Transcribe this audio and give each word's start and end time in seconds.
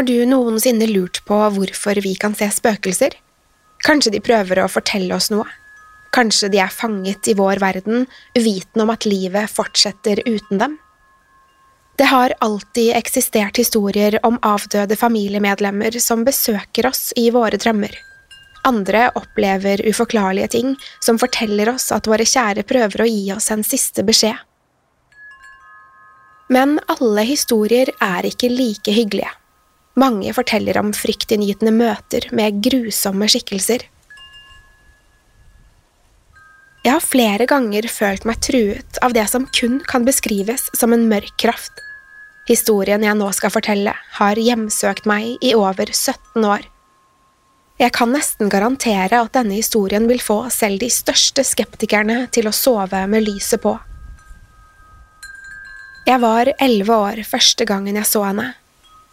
Har 0.00 0.06
du 0.08 0.24
noensinne 0.24 0.86
lurt 0.88 1.18
på 1.28 1.36
hvorfor 1.52 1.98
vi 2.00 2.14
kan 2.16 2.32
se 2.32 2.46
spøkelser? 2.56 3.12
Kanskje 3.84 4.14
de 4.14 4.20
prøver 4.24 4.56
å 4.62 4.68
fortelle 4.72 5.12
oss 5.12 5.26
noe? 5.28 5.44
Kanskje 6.16 6.48
de 6.54 6.60
er 6.64 6.70
fanget 6.72 7.28
i 7.28 7.34
vår 7.36 7.60
verden, 7.60 8.06
uvitende 8.32 8.86
om 8.86 8.92
at 8.94 9.04
livet 9.04 9.52
fortsetter 9.52 10.22
uten 10.24 10.62
dem? 10.62 10.78
Det 12.00 12.06
har 12.08 12.32
alltid 12.40 12.94
eksistert 12.96 13.60
historier 13.60 14.16
om 14.24 14.38
avdøde 14.40 14.96
familiemedlemmer 14.96 15.98
som 16.00 16.24
besøker 16.24 16.88
oss 16.88 17.10
i 17.20 17.26
våre 17.34 17.60
drømmer. 17.60 17.92
Andre 18.70 19.10
opplever 19.20 19.82
uforklarlige 19.84 20.48
ting 20.54 20.70
som 21.04 21.20
forteller 21.20 21.74
oss 21.74 21.90
at 21.92 22.08
våre 22.08 22.24
kjære 22.24 22.64
prøver 22.72 23.04
å 23.04 23.10
gi 23.10 23.26
oss 23.36 23.50
en 23.52 23.66
siste 23.68 24.06
beskjed. 24.08 24.40
Men 26.48 26.78
alle 26.88 27.26
historier 27.34 27.92
er 28.00 28.32
ikke 28.32 28.48
like 28.48 28.96
hyggelige. 28.96 29.34
Mange 29.98 30.30
forteller 30.34 30.78
om 30.78 30.92
fryktinngytende 30.94 31.72
møter 31.74 32.28
med 32.36 32.60
grusomme 32.62 33.26
skikkelser. 33.30 33.86
Jeg 36.80 36.94
har 36.94 37.04
flere 37.04 37.44
ganger 37.50 37.90
følt 37.92 38.24
meg 38.24 38.40
truet 38.40 39.00
av 39.04 39.12
det 39.12 39.26
som 39.28 39.44
kun 39.52 39.80
kan 39.84 40.06
beskrives 40.06 40.70
som 40.78 40.94
en 40.96 41.08
mørk 41.10 41.34
kraft. 41.42 41.82
Historien 42.48 43.02
jeg 43.04 43.18
nå 43.18 43.28
skal 43.36 43.52
fortelle, 43.52 43.92
har 44.16 44.40
hjemsøkt 44.40 45.04
meg 45.10 45.36
i 45.44 45.52
over 45.58 45.90
17 45.92 46.46
år. 46.46 46.64
Jeg 47.80 47.92
kan 47.96 48.10
nesten 48.12 48.50
garantere 48.52 49.20
at 49.20 49.34
denne 49.36 49.56
historien 49.56 50.08
vil 50.08 50.20
få 50.20 50.42
selv 50.52 50.80
de 50.82 50.88
største 50.92 51.44
skeptikerne 51.46 52.26
til 52.32 52.48
å 52.48 52.54
sove 52.54 53.04
med 53.08 53.24
lyset 53.24 53.62
på. 53.62 53.76
Jeg 56.08 56.20
var 56.20 56.50
elleve 56.56 56.96
år 56.96 57.22
første 57.28 57.64
gangen 57.68 57.96
jeg 57.96 58.08
så 58.08 58.24
henne. 58.24 58.50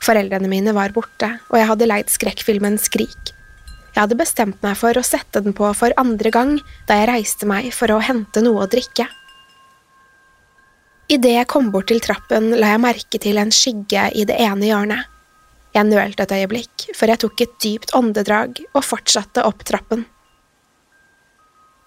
Foreldrene 0.03 0.49
mine 0.51 0.73
var 0.77 0.93
borte, 0.95 1.29
og 1.49 1.57
jeg 1.59 1.69
hadde 1.71 1.89
leid 1.89 2.11
skrekkfilmen 2.13 2.77
Skrik. 2.81 3.33
Jeg 3.97 4.03
hadde 4.03 4.19
bestemt 4.19 4.61
meg 4.61 4.77
for 4.77 4.93
å 4.93 5.05
sette 5.05 5.41
den 5.41 5.55
på 5.57 5.71
for 5.73 5.95
andre 5.97 6.29
gang 6.33 6.57
da 6.85 6.99
jeg 6.99 7.09
reiste 7.09 7.47
meg 7.49 7.71
for 7.73 7.89
å 7.89 8.01
hente 8.05 8.43
noe 8.45 8.65
å 8.65 8.69
drikke. 8.69 9.07
Idet 11.09 11.33
jeg 11.33 11.49
kom 11.49 11.71
bort 11.73 11.87
til 11.89 12.01
trappen, 12.03 12.51
la 12.59 12.75
jeg 12.75 12.83
merke 12.83 13.19
til 13.23 13.39
en 13.41 13.53
skygge 13.55 14.09
i 14.13 14.25
det 14.27 14.35
ene 14.43 14.67
hjørnet. 14.67 15.07
Jeg 15.73 15.87
nølte 15.87 16.25
et 16.25 16.35
øyeblikk, 16.35 16.85
før 16.97 17.13
jeg 17.13 17.21
tok 17.23 17.41
et 17.43 17.57
dypt 17.63 17.95
åndedrag 17.97 18.61
og 18.67 18.85
fortsatte 18.85 19.43
opp 19.47 19.65
trappen. 19.67 20.05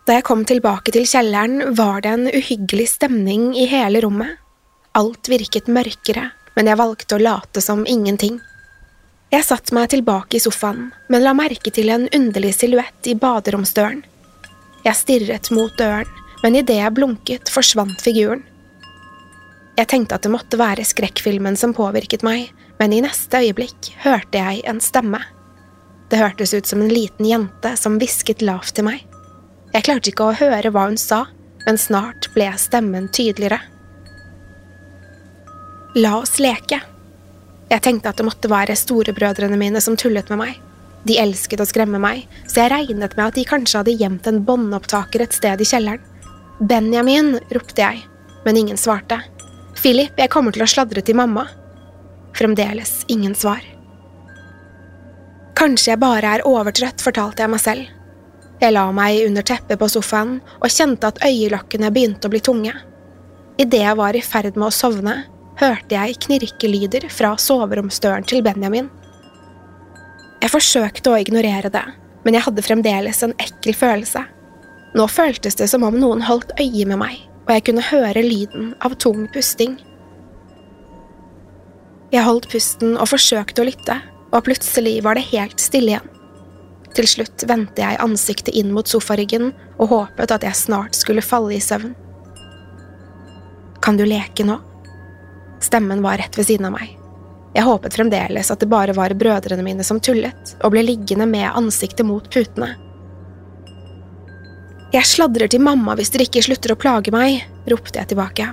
Da 0.09 0.17
jeg 0.17 0.27
kom 0.27 0.43
tilbake 0.49 0.91
til 0.95 1.07
kjelleren, 1.07 1.77
var 1.79 2.03
det 2.03 2.11
en 2.17 2.27
uhyggelig 2.33 2.89
stemning 2.97 3.53
i 3.55 3.69
hele 3.71 4.03
rommet. 4.03 4.41
Alt 4.99 5.31
virket 5.31 5.69
mørkere, 5.71 6.31
men 6.57 6.71
jeg 6.71 6.81
valgte 6.81 7.17
å 7.17 7.23
late 7.23 7.63
som 7.65 7.87
ingenting. 7.87 8.41
Jeg 9.31 9.47
satte 9.47 9.75
meg 9.77 9.93
tilbake 9.93 10.39
i 10.39 10.43
sofaen, 10.43 10.89
men 11.09 11.23
la 11.23 11.35
merke 11.39 11.71
til 11.71 11.93
en 11.95 12.09
underlig 12.17 12.55
silhuett 12.59 13.07
i 13.07 13.15
baderomsdøren. 13.15 14.03
Jeg 14.85 14.99
stirret 14.99 15.51
mot 15.55 15.75
døren, 15.79 16.09
men 16.43 16.57
idet 16.59 16.81
jeg 16.81 16.97
blunket, 16.97 17.53
forsvant 17.53 18.01
figuren. 18.03 18.43
Jeg 19.79 19.89
tenkte 19.93 20.17
at 20.17 20.27
det 20.27 20.33
måtte 20.33 20.59
være 20.61 20.85
skrekkfilmen 20.85 21.57
som 21.57 21.77
påvirket 21.77 22.25
meg, 22.27 22.51
men 22.81 22.93
i 22.97 23.03
neste 23.05 23.43
øyeblikk 23.45 23.93
hørte 24.03 24.41
jeg 24.41 24.65
en 24.69 24.81
stemme. 24.83 25.21
Det 26.11 26.19
hørtes 26.19 26.55
ut 26.57 26.67
som 26.67 26.83
en 26.83 26.91
liten 26.91 27.29
jente 27.29 27.77
som 27.79 28.01
hvisket 28.01 28.43
lavt 28.43 28.75
til 28.77 28.89
meg. 28.89 29.05
Jeg 29.71 29.87
klarte 29.87 30.11
ikke 30.11 30.27
å 30.27 30.37
høre 30.41 30.73
hva 30.75 30.89
hun 30.89 30.99
sa, 30.99 31.27
men 31.67 31.79
snart 31.79 32.33
ble 32.35 32.49
stemmen 32.59 33.07
tydeligere. 33.15 33.61
La 35.99 36.13
oss 36.21 36.37
leke. 36.39 36.77
Jeg 37.71 37.83
tenkte 37.83 38.13
at 38.13 38.21
det 38.21 38.27
måtte 38.27 38.51
være 38.51 38.77
storebrødrene 38.79 39.57
mine 39.59 39.81
som 39.83 39.97
tullet 39.99 40.29
med 40.31 40.39
meg. 40.39 40.59
De 41.03 41.17
elsket 41.19 41.59
å 41.59 41.67
skremme 41.67 41.99
meg, 41.99 42.29
så 42.47 42.63
jeg 42.63 42.71
regnet 42.71 43.17
med 43.17 43.25
at 43.25 43.35
de 43.35 43.43
kanskje 43.49 43.81
hadde 43.81 43.97
gjemt 43.99 44.29
en 44.31 44.39
båndopptaker 44.47 45.25
et 45.25 45.35
sted 45.35 45.59
i 45.59 45.67
kjelleren. 45.67 46.05
Benjamin, 46.61 47.33
ropte 47.51 47.83
jeg, 47.83 48.05
men 48.45 48.61
ingen 48.61 48.79
svarte. 48.79 49.19
Philip, 49.81 50.15
jeg 50.15 50.31
kommer 50.31 50.55
til 50.55 50.63
å 50.63 50.69
sladre 50.71 51.03
til 51.03 51.19
mamma. 51.19 51.49
Fremdeles 52.39 53.01
ingen 53.11 53.35
svar. 53.35 53.65
Kanskje 55.59 55.95
jeg 55.97 56.03
bare 56.05 56.37
er 56.37 56.47
overtrøtt, 56.47 57.03
fortalte 57.03 57.43
jeg 57.43 57.51
meg 57.51 57.65
selv. 57.65 57.91
Jeg 58.63 58.77
la 58.77 58.87
meg 58.95 59.25
under 59.25 59.43
teppet 59.43 59.81
på 59.81 59.91
sofaen 59.91 60.37
og 60.61 60.71
kjente 60.71 61.11
at 61.11 61.19
øyelokkene 61.27 61.91
begynte 61.91 62.31
å 62.31 62.37
bli 62.37 62.45
tunge. 62.45 62.77
Idet 63.59 63.83
jeg 63.83 63.99
var 63.99 64.15
i 64.15 64.23
ferd 64.23 64.55
med 64.55 64.69
å 64.69 64.75
sovne, 64.75 65.19
hørte 65.61 65.97
jeg 65.97 66.19
knirkelyder 66.25 67.07
fra 67.13 67.35
soveromsdøren 67.39 68.27
til 68.29 68.43
Benjamin. 68.45 68.89
Jeg 70.41 70.53
forsøkte 70.55 71.13
å 71.13 71.19
ignorere 71.21 71.69
det, 71.73 71.85
men 72.25 72.37
jeg 72.37 72.47
hadde 72.47 72.65
fremdeles 72.65 73.21
en 73.25 73.37
ekkel 73.43 73.77
følelse. 73.77 74.25
Nå 74.97 75.07
føltes 75.13 75.59
det 75.61 75.69
som 75.71 75.85
om 75.87 75.99
noen 76.01 76.25
holdt 76.27 76.55
øye 76.61 76.87
med 76.89 76.99
meg, 77.03 77.19
og 77.47 77.53
jeg 77.55 77.67
kunne 77.69 77.89
høre 77.91 78.25
lyden 78.25 78.73
av 78.85 78.97
tung 79.03 79.27
pusting. 79.35 79.77
Jeg 82.11 82.27
holdt 82.27 82.49
pusten 82.51 82.97
og 82.97 83.11
forsøkte 83.13 83.63
å 83.63 83.69
lytte, 83.69 84.01
og 84.33 84.47
plutselig 84.49 84.97
var 85.05 85.19
det 85.19 85.29
helt 85.31 85.61
stille 85.63 85.95
igjen. 85.95 86.09
Til 86.97 87.07
slutt 87.07 87.45
vendte 87.47 87.85
jeg 87.85 88.01
ansiktet 88.03 88.57
inn 88.59 88.73
mot 88.75 88.89
sofaryggen 88.89 89.53
og 89.77 89.93
håpet 89.93 90.33
at 90.35 90.47
jeg 90.49 90.59
snart 90.59 90.97
skulle 90.99 91.23
falle 91.23 91.55
i 91.55 91.63
søvn. 91.63 91.93
Kan 93.81 94.01
du 94.01 94.03
leke 94.09 94.45
nå? 94.49 94.59
Stemmen 95.61 96.03
var 96.03 96.19
rett 96.21 96.39
ved 96.39 96.49
siden 96.49 96.71
av 96.71 96.75
meg. 96.79 96.97
Jeg 97.55 97.67
håpet 97.67 97.97
fremdeles 97.99 98.51
at 98.53 98.63
det 98.63 98.71
bare 98.71 98.95
var 98.95 99.15
brødrene 99.19 99.65
mine 99.67 99.85
som 99.87 99.99
tullet, 100.01 100.55
og 100.63 100.73
ble 100.73 100.85
liggende 100.87 101.27
med 101.27 101.51
ansiktet 101.51 102.07
mot 102.07 102.27
putene. 102.31 102.73
Jeg 104.91 105.07
sladrer 105.07 105.51
til 105.51 105.63
mamma 105.63 105.95
hvis 105.99 106.11
dere 106.11 106.27
ikke 106.27 106.43
slutter 106.43 106.75
å 106.75 106.81
plage 106.81 107.13
meg, 107.15 107.45
ropte 107.71 108.01
jeg 108.01 108.13
tilbake. 108.13 108.49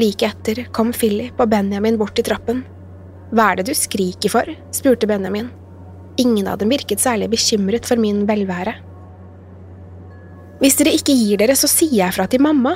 Like 0.00 0.28
etter 0.28 0.66
kom 0.72 0.92
Philip 0.96 1.38
og 1.40 1.48
Benjamin 1.52 1.98
bort 2.00 2.14
til 2.16 2.26
trappen. 2.28 2.62
Hva 3.30 3.50
er 3.50 3.60
det 3.60 3.70
du 3.70 3.76
skriker 3.76 4.32
for? 4.32 4.48
spurte 4.74 5.08
Benjamin. 5.08 5.48
Ingen 6.20 6.48
av 6.50 6.58
dem 6.60 6.72
virket 6.72 7.00
særlig 7.00 7.30
bekymret 7.32 7.88
for 7.88 8.00
min 8.00 8.24
velvære. 8.28 8.74
Hvis 10.60 10.76
dere 10.76 10.92
ikke 10.92 11.16
gir 11.16 11.40
dere, 11.40 11.56
så 11.56 11.68
sier 11.70 12.02
jeg 12.02 12.16
fra 12.16 12.26
til 12.28 12.42
mamma. 12.44 12.74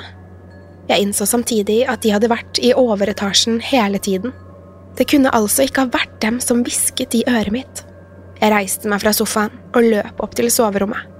Jeg 0.89 1.01
innså 1.01 1.25
samtidig 1.25 1.81
at 1.89 2.03
de 2.05 2.13
hadde 2.13 2.29
vært 2.29 2.59
i 2.61 2.73
overetasjen 2.77 3.57
hele 3.63 3.99
tiden. 3.99 4.33
Det 4.95 5.07
kunne 5.09 5.33
altså 5.35 5.65
ikke 5.65 5.85
ha 5.87 5.91
vært 5.91 6.19
dem 6.23 6.39
som 6.43 6.61
hvisket 6.63 7.17
i 7.17 7.23
øret 7.27 7.53
mitt. 7.55 7.83
Jeg 8.39 8.51
reiste 8.51 8.89
meg 8.91 9.01
fra 9.01 9.13
sofaen 9.15 9.53
og 9.73 9.87
løp 9.89 10.21
opp 10.23 10.35
til 10.37 10.51
soverommet. 10.53 11.11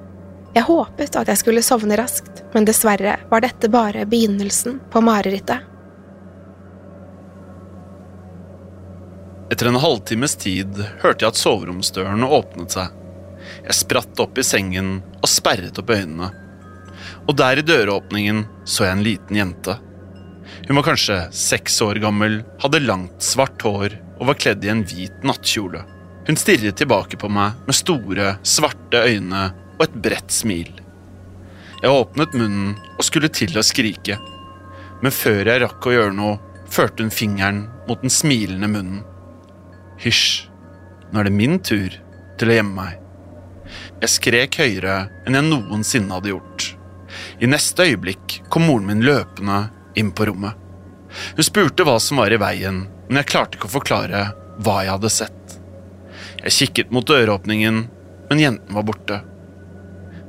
Jeg 0.55 0.67
håpet 0.69 1.17
at 1.19 1.27
jeg 1.27 1.41
skulle 1.41 1.63
sovne 1.65 1.97
raskt, 1.99 2.45
men 2.53 2.67
dessverre 2.67 3.17
var 3.31 3.43
dette 3.43 3.67
bare 3.71 4.05
begynnelsen 4.07 4.77
på 4.91 5.01
marerittet. 5.03 5.65
Etter 9.51 9.69
en 9.69 9.81
halvtimes 9.81 10.37
tid 10.41 10.79
hørte 11.03 11.25
jeg 11.25 11.33
at 11.33 11.41
soveromsdørene 11.41 12.29
åpnet 12.37 12.77
seg. 12.77 12.93
Jeg 13.65 13.77
spratt 13.77 14.21
opp 14.23 14.39
i 14.39 14.45
sengen 14.47 14.97
og 15.19 15.29
sperret 15.29 15.77
opp 15.81 15.91
øynene. 15.93 16.31
Og 17.25 17.35
der 17.37 17.59
i 17.59 17.65
døråpningen 17.65 18.45
så 18.65 18.87
jeg 18.87 18.97
en 18.97 19.05
liten 19.05 19.39
jente. 19.39 19.77
Hun 20.67 20.79
var 20.79 20.87
kanskje 20.87 21.17
seks 21.35 21.77
år 21.85 21.99
gammel, 22.03 22.39
hadde 22.61 22.83
langt, 22.85 23.19
svart 23.23 23.61
hår 23.65 23.97
og 24.19 24.29
var 24.31 24.39
kledd 24.39 24.65
i 24.65 24.71
en 24.71 24.85
hvit 24.87 25.25
nattkjole. 25.27 25.83
Hun 26.25 26.39
stirret 26.39 26.77
tilbake 26.79 27.19
på 27.21 27.29
meg 27.29 27.59
med 27.67 27.77
store, 27.77 28.35
svarte 28.41 29.03
øyne 29.05 29.49
og 29.75 29.85
et 29.85 29.97
bredt 30.07 30.33
smil. 30.33 30.71
Jeg 31.83 31.91
åpnet 31.91 32.33
munnen 32.33 32.73
og 32.95 33.05
skulle 33.05 33.29
til 33.29 33.53
å 33.59 33.65
skrike, 33.65 34.17
men 35.03 35.13
før 35.13 35.51
jeg 35.51 35.61
rakk 35.61 35.85
å 35.85 35.93
gjøre 35.93 36.15
noe, 36.17 36.39
førte 36.71 37.05
hun 37.05 37.13
fingeren 37.13 37.65
mot 37.85 38.01
den 38.01 38.13
smilende 38.13 38.69
munnen. 38.71 39.03
Hysj, 40.01 40.47
nå 41.11 41.21
er 41.21 41.29
det 41.29 41.35
min 41.35 41.59
tur 41.61 41.93
til 42.39 42.51
å 42.51 42.57
gjemme 42.57 42.79
meg. 42.79 43.01
Jeg 44.01 44.13
skrek 44.15 44.57
høyere 44.61 44.97
enn 45.25 45.37
jeg 45.37 45.47
noensinne 45.49 46.17
hadde 46.17 46.33
gjort. 46.33 46.71
I 47.39 47.49
neste 47.51 47.89
øyeblikk 47.89 48.39
kom 48.49 48.67
moren 48.69 48.87
min 48.87 49.03
løpende 49.03 49.65
inn 49.99 50.11
på 50.15 50.27
rommet. 50.29 50.55
Hun 51.35 51.47
spurte 51.47 51.85
hva 51.87 51.97
som 51.99 52.19
var 52.19 52.33
i 52.33 52.39
veien, 52.39 52.85
men 53.07 53.21
jeg 53.21 53.31
klarte 53.31 53.59
ikke 53.59 53.69
å 53.69 53.75
forklare 53.77 54.23
hva 54.63 54.81
jeg 54.83 54.93
hadde 54.95 55.11
sett. 55.11 55.55
Jeg 56.43 56.55
kikket 56.59 56.91
mot 56.95 57.07
døråpningen, 57.07 57.85
men 58.29 58.41
jenten 58.41 58.75
var 58.75 58.87
borte. 58.87 59.21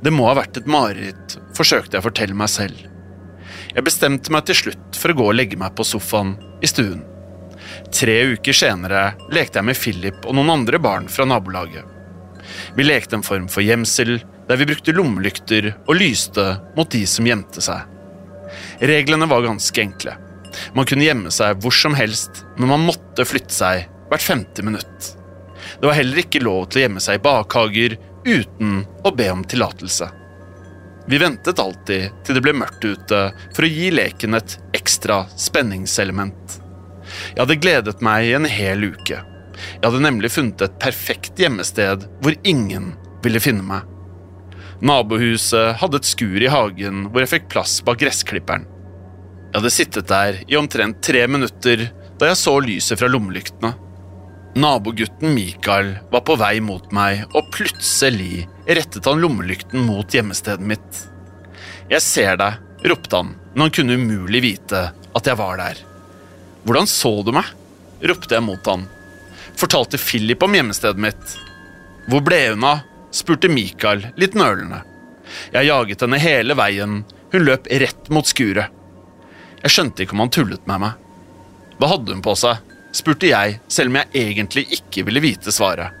Det 0.03 0.13
må 0.13 0.27
ha 0.29 0.37
vært 0.37 0.59
et 0.59 0.69
mareritt, 0.69 1.37
forsøkte 1.57 1.97
jeg 1.97 2.03
å 2.03 2.07
fortelle 2.07 2.37
meg 2.37 2.51
selv. 2.53 2.79
Jeg 3.73 3.85
bestemte 3.85 4.31
meg 4.33 4.47
til 4.47 4.57
slutt 4.61 4.97
for 4.97 5.13
å 5.13 5.17
gå 5.17 5.27
og 5.31 5.37
legge 5.37 5.59
meg 5.59 5.75
på 5.77 5.85
sofaen 5.87 6.35
i 6.63 6.69
stuen. 6.69 7.03
Tre 7.93 8.15
uker 8.33 8.55
senere 8.55 9.11
lekte 9.33 9.59
jeg 9.59 9.67
med 9.67 9.79
Philip 9.79 10.25
og 10.25 10.37
noen 10.37 10.53
andre 10.59 10.79
barn 10.81 11.07
fra 11.11 11.27
nabolaget. 11.27 11.85
Vi 12.77 12.85
lekte 12.85 13.17
en 13.17 13.25
form 13.25 13.47
for 13.51 13.65
gjemsel, 13.65 14.19
der 14.47 14.59
vi 14.59 14.67
brukte 14.69 14.95
lommelykter 14.95 15.73
og 15.85 15.99
lyste 15.99 16.45
mot 16.77 16.89
de 16.91 17.03
som 17.09 17.27
gjemte 17.27 17.63
seg. 17.63 17.83
Reglene 18.79 19.27
var 19.29 19.45
ganske 19.45 19.81
enkle. 19.81 20.15
Man 20.73 20.87
kunne 20.87 21.05
gjemme 21.05 21.31
seg 21.33 21.59
hvor 21.61 21.75
som 21.75 21.95
helst, 21.97 22.43
men 22.57 22.71
man 22.71 22.85
måtte 22.87 23.27
flytte 23.27 23.53
seg 23.53 23.87
hvert 24.07 24.23
femte 24.23 24.63
minutt. 24.63 25.11
Det 25.79 25.87
var 25.89 25.97
heller 25.97 26.21
ikke 26.23 26.43
lov 26.43 26.69
til 26.69 26.79
å 26.79 26.85
gjemme 26.85 27.03
seg 27.03 27.19
i 27.19 27.23
bakhager, 27.25 27.97
uten 28.27 28.79
å 29.03 29.11
be 29.15 29.27
om 29.31 29.43
tillatelse. 29.47 30.07
Vi 31.07 31.19
ventet 31.21 31.59
alltid 31.63 32.23
til 32.27 32.35
det 32.35 32.43
ble 32.43 32.53
mørkt 32.57 32.83
ute 32.83 33.19
for 33.55 33.63
å 33.63 33.71
gi 33.71 33.91
leken 33.93 34.35
et 34.35 34.57
ekstra 34.75 35.21
spenningselement. 35.39 36.57
Jeg 37.31 37.39
hadde 37.39 37.59
gledet 37.63 38.01
meg 38.03 38.27
i 38.27 38.33
en 38.35 38.47
hel 38.51 38.89
uke. 38.89 39.21
Jeg 39.57 39.83
hadde 39.85 40.03
nemlig 40.03 40.33
funnet 40.33 40.65
et 40.65 40.79
perfekt 40.81 41.39
gjemmested 41.39 42.03
hvor 42.21 42.35
ingen 42.43 42.91
ville 43.23 43.41
finne 43.41 43.63
meg. 43.65 43.96
Nabohuset 44.77 45.79
hadde 45.81 45.97
et 45.97 46.05
skur 46.05 46.37
i 46.37 46.49
hagen 46.53 47.07
hvor 47.09 47.23
jeg 47.23 47.31
fikk 47.31 47.47
plass 47.49 47.79
bak 47.85 47.97
gressklipperen. 48.01 48.67
Jeg 49.47 49.57
hadde 49.57 49.73
sittet 49.73 50.09
der 50.11 50.39
i 50.45 50.57
omtrent 50.59 50.99
tre 51.01 51.23
minutter 51.29 51.87
da 52.19 52.29
jeg 52.29 52.37
så 52.37 52.53
lyset 52.61 52.99
fra 52.99 53.09
lommelyktene. 53.09 53.73
Nabogutten 54.57 55.33
Mikael 55.33 55.91
var 56.11 56.23
på 56.25 56.35
vei 56.39 56.55
mot 56.65 56.85
meg, 56.95 57.23
og 57.37 57.49
plutselig 57.53 58.47
rettet 58.65 59.05
han 59.05 59.21
lommelykten 59.21 59.83
mot 59.85 60.13
gjemmestedet 60.13 60.65
mitt. 60.65 61.01
Jeg 61.91 62.01
ser 62.01 62.39
deg, 62.41 62.57
ropte 62.89 63.19
han, 63.19 63.35
men 63.53 63.67
han 63.67 63.73
kunne 63.77 63.97
umulig 63.97 64.41
vite 64.45 64.81
at 64.91 65.29
jeg 65.29 65.37
var 65.37 65.61
der. 65.61 65.81
Hvordan 66.65 66.89
så 66.89 67.13
du 67.25 67.33
meg? 67.37 67.49
ropte 68.01 68.37
jeg 68.37 68.45
mot 68.45 68.69
han. 68.69 68.85
Fortalte 69.57 70.01
Philip 70.01 70.41
om 70.45 70.57
gjemmestedet 70.57 71.01
mitt. 71.01 71.37
Hvor 72.09 72.25
ble 72.25 72.41
hun 72.51 72.65
av? 72.65 72.85
Spurte 73.17 73.49
Mikael 73.49 74.05
litt 74.19 74.37
nølende. 74.37 74.83
Jeg 75.51 75.67
jaget 75.67 76.03
henne 76.05 76.19
hele 76.21 76.55
veien, 76.57 77.01
hun 77.33 77.45
løp 77.45 77.67
rett 77.81 78.09
mot 78.13 78.27
skuret. 78.27 78.71
Jeg 79.63 79.73
skjønte 79.73 80.05
ikke 80.05 80.15
om 80.15 80.23
han 80.23 80.33
tullet 80.33 80.67
med 80.69 80.83
meg. 80.85 81.05
Hva 81.77 81.93
hadde 81.95 82.13
hun 82.13 82.25
på 82.25 82.35
seg? 82.37 82.63
spurte 82.95 83.29
jeg, 83.29 83.59
selv 83.69 83.91
om 83.91 83.97
jeg 83.99 84.23
egentlig 84.23 84.63
ikke 84.79 85.03
ville 85.05 85.21
vite 85.21 85.51
svaret. 85.53 85.93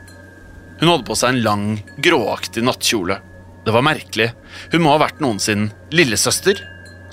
Hun 0.79 0.89
hadde 0.89 1.05
på 1.05 1.17
seg 1.17 1.33
en 1.33 1.43
lang, 1.43 1.65
gråaktig 2.01 2.63
nattkjole. 2.65 3.19
Det 3.65 3.73
var 3.75 3.85
merkelig. 3.85 4.29
Hun 4.71 4.85
må 4.85 4.93
ha 4.93 5.01
vært 5.03 5.19
noen 5.21 5.41
sin 5.43 5.67
lillesøster, 5.93 6.61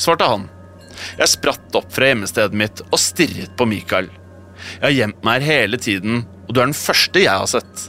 svarte 0.01 0.29
han. 0.31 0.47
Jeg 1.19 1.33
spratt 1.33 1.77
opp 1.77 1.91
fra 1.93 2.13
hjemmestedet 2.13 2.57
mitt 2.57 2.85
og 2.87 3.01
stirret 3.03 3.57
på 3.59 3.67
Mikael. 3.69 4.09
Jeg 4.79 4.85
har 4.85 4.95
gjemt 4.95 5.27
meg 5.27 5.43
her 5.43 5.65
hele 5.65 5.81
tiden, 5.81 6.23
og 6.47 6.55
du 6.55 6.61
er 6.61 6.71
den 6.71 6.79
første 6.79 7.25
jeg 7.25 7.35
har 7.35 7.51
sett. 7.51 7.89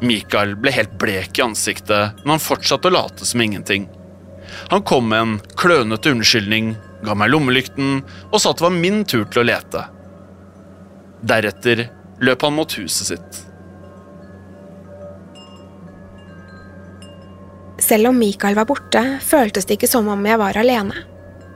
Mikael 0.00 0.56
ble 0.60 0.72
helt 0.76 0.98
blek 1.00 1.38
i 1.38 1.44
ansiktet, 1.44 2.18
men 2.22 2.36
han 2.36 2.42
fortsatte 2.42 2.90
å 2.90 2.96
late 2.96 3.24
som 3.28 3.40
ingenting. 3.40 3.88
Han 4.68 4.82
kom 4.82 5.08
med 5.08 5.20
en 5.20 5.34
klønete 5.58 6.12
unnskyldning, 6.12 6.74
ga 7.04 7.16
meg 7.16 7.32
lommelykten 7.32 8.00
og 8.30 8.38
sa 8.40 8.52
at 8.52 8.60
det 8.60 8.66
var 8.66 8.76
min 8.76 9.02
tur 9.08 9.24
til 9.30 9.42
å 9.42 9.46
lete. 9.48 9.82
Deretter 11.26 11.86
løp 12.22 12.44
han 12.44 12.56
mot 12.56 12.78
huset 12.78 13.12
sitt. 13.12 13.42
Selv 17.82 18.10
om 18.10 18.18
Mikael 18.18 18.56
var 18.56 18.68
borte, 18.68 19.02
føltes 19.22 19.68
det 19.68 19.76
ikke 19.76 19.90
som 19.90 20.08
om 20.10 20.24
jeg 20.26 20.40
var 20.40 20.56
alene. 20.58 21.04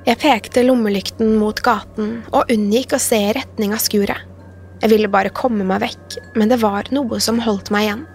Jeg 0.06 0.20
pekte 0.20 0.64
lommelykten 0.64 1.34
mot 1.40 1.58
gaten 1.64 2.20
og 2.30 2.48
unngikk 2.52 2.94
å 2.96 3.02
se 3.02 3.18
i 3.28 3.32
retning 3.36 3.74
av 3.76 3.82
skuret. 3.84 4.28
Jeg 4.80 4.94
ville 4.94 5.10
bare 5.12 5.32
komme 5.36 5.66
meg 5.68 5.82
vekk, 5.82 6.16
men 6.40 6.48
det 6.48 6.60
var 6.62 6.88
noe 6.94 7.18
som 7.20 7.40
holdt 7.44 7.68
meg 7.72 7.88
igjen. 7.88 8.06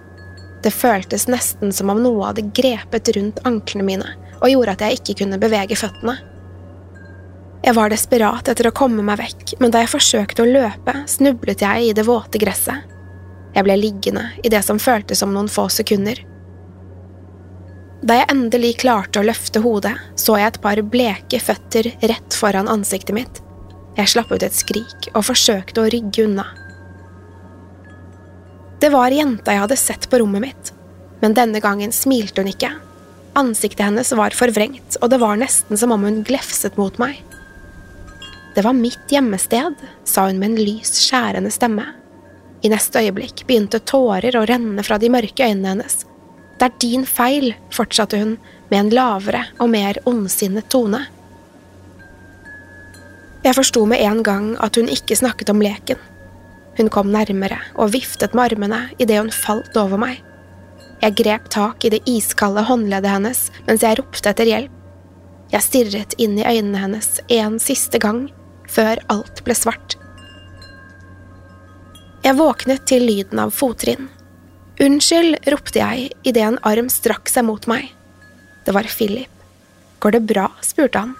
Det 0.65 0.73
føltes 0.73 1.27
nesten 1.29 1.69
som 1.75 1.91
om 1.93 1.99
noe 2.01 2.31
hadde 2.31 2.47
grepet 2.57 3.11
rundt 3.13 3.43
anklene 3.45 3.85
mine 3.85 4.15
og 4.39 4.49
gjorde 4.49 4.73
at 4.73 4.83
jeg 4.85 4.97
ikke 4.99 5.19
kunne 5.21 5.37
bevege 5.41 5.77
føttene. 5.77 6.15
Jeg 7.65 7.73
var 7.77 7.89
desperat 7.89 8.49
etter 8.49 8.69
å 8.69 8.73
komme 8.77 9.05
meg 9.05 9.19
vekk, 9.21 9.55
men 9.61 9.71
da 9.73 9.83
jeg 9.83 9.93
forsøkte 9.93 10.43
å 10.43 10.49
løpe, 10.49 10.93
snublet 11.09 11.61
jeg 11.65 11.87
i 11.87 11.93
det 11.97 12.05
våte 12.05 12.41
gresset. 12.41 12.91
Jeg 13.55 13.65
ble 13.65 13.77
liggende 13.79 14.25
i 14.43 14.51
det 14.51 14.61
som 14.65 14.81
føltes 14.81 15.21
som 15.21 15.31
noen 15.33 15.49
få 15.49 15.67
sekunder. 15.73 16.19
Da 18.05 18.19
jeg 18.19 18.29
endelig 18.33 18.75
klarte 18.83 19.21
å 19.21 19.25
løfte 19.25 19.61
hodet, 19.63 19.95
så 20.19 20.35
jeg 20.37 20.51
et 20.51 20.61
par 20.61 20.81
bleke 20.81 21.39
føtter 21.41 21.89
rett 22.03 22.37
foran 22.37 22.69
ansiktet 22.69 23.17
mitt. 23.17 23.41
Jeg 23.97 24.11
slapp 24.11 24.33
ut 24.33 24.43
et 24.43 24.53
skrik 24.53 25.09
og 25.13 25.25
forsøkte 25.29 25.85
å 25.85 25.89
rygge 25.93 26.25
unna. 26.27 26.49
Det 28.79 28.91
var 28.91 29.13
jenta 29.15 29.53
jeg 29.53 29.63
hadde 29.63 29.77
sett 29.79 30.09
på 30.11 30.19
rommet 30.19 30.43
mitt, 30.43 30.71
men 31.21 31.35
denne 31.37 31.61
gangen 31.63 31.93
smilte 31.95 32.43
hun 32.43 32.51
ikke. 32.51 32.73
Ansiktet 33.35 33.85
hennes 33.87 34.11
var 34.15 34.35
forvrengt, 34.35 34.97
og 35.01 35.11
det 35.11 35.19
var 35.19 35.39
nesten 35.39 35.79
som 35.79 35.93
om 35.95 36.03
hun 36.07 36.23
glefset 36.27 36.77
mot 36.79 36.97
meg. 37.01 37.21
Det 38.55 38.63
var 38.63 38.75
mitt 38.75 39.11
gjemmested, 39.11 39.75
sa 40.07 40.27
hun 40.27 40.39
med 40.39 40.53
en 40.53 40.61
lys, 40.63 40.93
skjærende 41.03 41.51
stemme. 41.51 41.89
I 42.63 42.71
neste 42.71 43.01
øyeblikk 43.03 43.43
begynte 43.47 43.81
tårer 43.83 44.35
å 44.39 44.45
renne 44.47 44.83
fra 44.87 44.97
de 44.99 45.09
mørke 45.11 45.43
øynene 45.43 45.73
hennes. 45.73 46.05
Det 46.55 46.69
er 46.69 46.79
din 46.79 47.03
feil, 47.03 47.51
fortsatte 47.75 48.19
hun 48.21 48.37
med 48.71 48.79
en 48.79 48.93
lavere 48.95 49.43
og 49.59 49.69
mer 49.73 49.99
ondsinnet 50.07 50.69
tone. 50.71 51.03
Jeg 53.43 53.57
forsto 53.59 53.83
med 53.85 54.01
en 54.01 54.23
gang 54.25 54.47
at 54.63 54.79
hun 54.79 54.87
ikke 54.89 55.19
snakket 55.19 55.51
om 55.51 55.59
leken. 55.61 55.99
Hun 56.77 56.89
kom 56.91 57.11
nærmere 57.11 57.59
og 57.79 57.93
viftet 57.95 58.35
med 58.35 58.51
armene 58.51 58.81
idet 58.99 59.19
hun 59.21 59.31
falt 59.33 59.77
over 59.79 59.99
meg. 60.01 60.21
Jeg 61.01 61.15
grep 61.19 61.49
tak 61.53 61.85
i 61.85 61.91
det 61.93 62.01
iskalde 62.09 62.65
håndleddet 62.67 63.11
hennes 63.11 63.43
mens 63.67 63.83
jeg 63.85 63.99
ropte 63.99 64.31
etter 64.31 64.49
hjelp. 64.49 64.71
Jeg 65.53 65.63
stirret 65.63 66.15
inn 66.19 66.39
i 66.39 66.47
øynene 66.47 66.81
hennes 66.81 67.09
en 67.31 67.59
siste 67.61 68.01
gang 68.01 68.25
før 68.71 68.99
alt 69.13 69.43
ble 69.45 69.55
svart. 69.55 69.95
Jeg 72.25 72.39
våknet 72.39 72.87
til 72.89 73.05
lyden 73.05 73.39
av 73.39 73.53
fottrinn. 73.53 74.09
Unnskyld, 74.81 75.37
ropte 75.53 75.79
jeg 75.79 76.09
idet 76.27 76.43
en 76.43 76.57
arm 76.67 76.89
strakk 76.91 77.29
seg 77.31 77.45
mot 77.47 77.67
meg. 77.69 77.91
Det 78.65 78.73
var 78.75 78.89
Philip. 78.89 79.29
Går 80.01 80.17
det 80.17 80.25
bra? 80.27 80.49
spurte 80.65 81.03
han. 81.05 81.13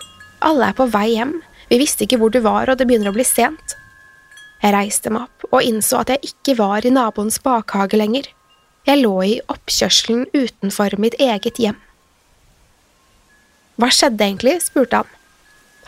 Alle 0.44 0.72
er 0.72 0.76
på 0.78 0.90
vei 0.92 1.12
hjem, 1.14 1.38
vi 1.70 1.80
visste 1.82 2.06
ikke 2.06 2.20
hvor 2.22 2.34
du 2.34 2.42
var, 2.44 2.70
og 2.70 2.78
det 2.78 2.88
begynner 2.90 3.14
å 3.14 3.16
bli 3.16 3.26
sent. 3.26 3.78
Jeg 4.64 4.74
reiste 4.74 5.12
meg 5.14 5.28
opp 5.28 5.48
og 5.52 5.66
innså 5.66 6.02
at 6.02 6.14
jeg 6.14 6.32
ikke 6.32 6.58
var 6.60 6.86
i 6.86 6.94
naboens 6.94 7.38
bakhage 7.44 7.98
lenger. 8.00 8.30
Jeg 8.86 9.02
lå 9.02 9.14
i 9.26 9.36
oppkjørselen 9.52 10.28
utenfor 10.34 10.96
mitt 11.02 11.18
eget 11.22 11.60
hjem. 11.62 11.78
Hva 13.82 13.90
skjedde 13.92 14.24
egentlig? 14.24 14.60
spurte 14.64 15.02
han. 15.02 15.12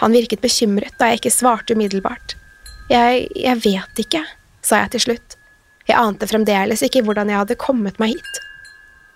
Han 0.02 0.14
virket 0.14 0.44
bekymret 0.44 0.98
da 1.00 1.10
jeg 1.10 1.22
ikke 1.22 1.34
svarte 1.34 1.78
umiddelbart. 1.78 2.36
Jeg… 2.92 3.28
jeg 3.36 3.64
vet 3.64 4.04
ikke, 4.04 4.24
sa 4.62 4.84
jeg 4.84 4.94
til 4.96 5.06
slutt. 5.08 5.38
Jeg 5.88 5.98
ante 6.00 6.28
fremdeles 6.28 6.84
ikke 6.84 7.04
hvordan 7.08 7.32
jeg 7.32 7.42
hadde 7.42 7.60
kommet 7.60 8.00
meg 8.02 8.18
hit. 8.18 8.42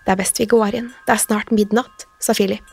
Det 0.06 0.14
er 0.14 0.22
best 0.24 0.40
vi 0.40 0.48
går 0.50 0.78
inn, 0.80 0.94
det 1.06 1.14
er 1.14 1.22
snart 1.22 1.52
midnatt, 1.54 2.08
sa 2.24 2.34
Philip. 2.38 2.66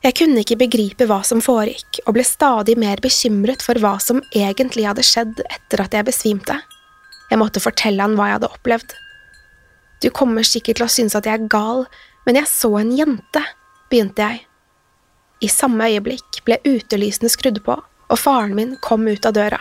Jeg 0.00 0.16
kunne 0.16 0.40
ikke 0.40 0.56
begripe 0.62 1.04
hva 1.04 1.18
som 1.28 1.42
foregikk, 1.44 2.00
og 2.06 2.14
ble 2.16 2.24
stadig 2.24 2.76
mer 2.80 3.02
bekymret 3.04 3.60
for 3.60 3.76
hva 3.82 3.98
som 4.00 4.22
egentlig 4.32 4.86
hadde 4.88 5.04
skjedd 5.04 5.42
etter 5.44 5.82
at 5.84 5.96
jeg 5.96 6.08
besvimte. 6.08 6.56
Jeg 7.28 7.38
måtte 7.40 7.60
fortelle 7.60 8.00
han 8.00 8.16
hva 8.16 8.30
jeg 8.30 8.38
hadde 8.38 8.48
opplevd. 8.48 8.94
Du 10.00 10.08
kommer 10.16 10.46
sikkert 10.46 10.80
til 10.80 10.86
å 10.86 10.92
synes 10.92 11.16
at 11.18 11.28
jeg 11.28 11.36
er 11.36 11.50
gal, 11.52 11.84
men 12.24 12.40
jeg 12.40 12.48
så 12.48 12.72
en 12.80 12.94
jente, 12.96 13.42
begynte 13.92 14.24
jeg. 14.24 14.46
I 15.44 15.52
samme 15.52 15.90
øyeblikk 15.92 16.40
ble 16.48 16.56
utelysene 16.64 17.28
skrudd 17.32 17.60
på, 17.64 17.76
og 17.80 18.18
faren 18.18 18.56
min 18.56 18.74
kom 18.80 19.04
ut 19.04 19.28
av 19.28 19.36
døra. 19.36 19.60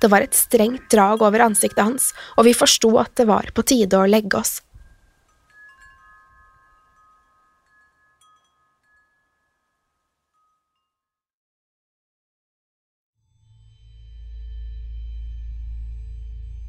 Det 0.00 0.08
var 0.08 0.24
et 0.24 0.36
strengt 0.36 0.88
drag 0.92 1.20
over 1.20 1.44
ansiktet 1.44 1.84
hans, 1.84 2.10
og 2.40 2.48
vi 2.48 2.56
forsto 2.56 2.94
at 3.02 3.12
det 3.20 3.28
var 3.28 3.52
på 3.52 3.64
tide 3.68 4.00
å 4.00 4.08
legge 4.08 4.40
oss. 4.40 4.62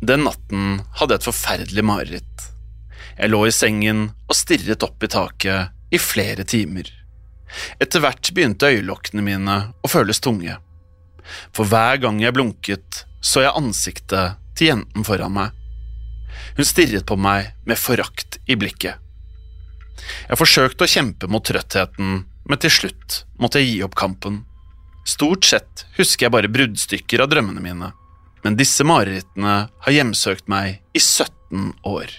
Den 0.01 0.24
natten 0.25 0.79
hadde 0.98 1.13
jeg 1.13 1.22
et 1.22 1.27
forferdelig 1.29 1.84
mareritt. 1.86 2.48
Jeg 3.20 3.29
lå 3.29 3.43
i 3.46 3.53
sengen 3.53 4.08
og 4.25 4.38
stirret 4.38 4.81
opp 4.86 5.03
i 5.05 5.10
taket 5.12 5.93
i 5.93 6.00
flere 6.01 6.46
timer. 6.48 6.89
Etter 7.84 8.01
hvert 8.01 8.31
begynte 8.34 8.72
øyelokkene 8.72 9.22
mine 9.25 9.58
å 9.77 9.91
føles 9.91 10.24
tunge. 10.24 10.55
For 11.53 11.70
hver 11.70 12.01
gang 12.01 12.22
jeg 12.24 12.34
blunket, 12.34 13.03
så 13.22 13.46
jeg 13.46 13.53
ansiktet 13.53 14.39
til 14.58 14.72
jenten 14.72 15.05
foran 15.05 15.36
meg. 15.36 15.53
Hun 16.58 16.65
stirret 16.65 17.05
på 17.05 17.20
meg 17.20 17.51
med 17.70 17.77
forakt 17.77 18.39
i 18.50 18.58
blikket. 18.58 18.98
Jeg 20.31 20.39
forsøkte 20.39 20.88
å 20.88 20.89
kjempe 20.89 21.29
mot 21.29 21.46
trøttheten, 21.46 22.24
men 22.25 22.62
til 22.63 22.74
slutt 22.74 23.24
måtte 23.38 23.62
jeg 23.62 23.75
gi 23.75 23.84
opp 23.86 24.00
kampen. 24.00 24.41
Stort 25.05 25.46
sett 25.46 25.86
husker 26.00 26.25
jeg 26.25 26.34
bare 26.34 26.50
bruddstykker 26.50 27.22
av 27.22 27.29
drømmene 27.29 27.62
mine, 27.62 27.91
men 28.43 28.57
disse 28.57 28.86
marerittene 28.88 29.55
har 29.69 29.95
hjemsøkt 29.95 30.48
meg 30.51 30.81
i 30.93 31.00
17 31.01 31.74
år. 31.88 32.12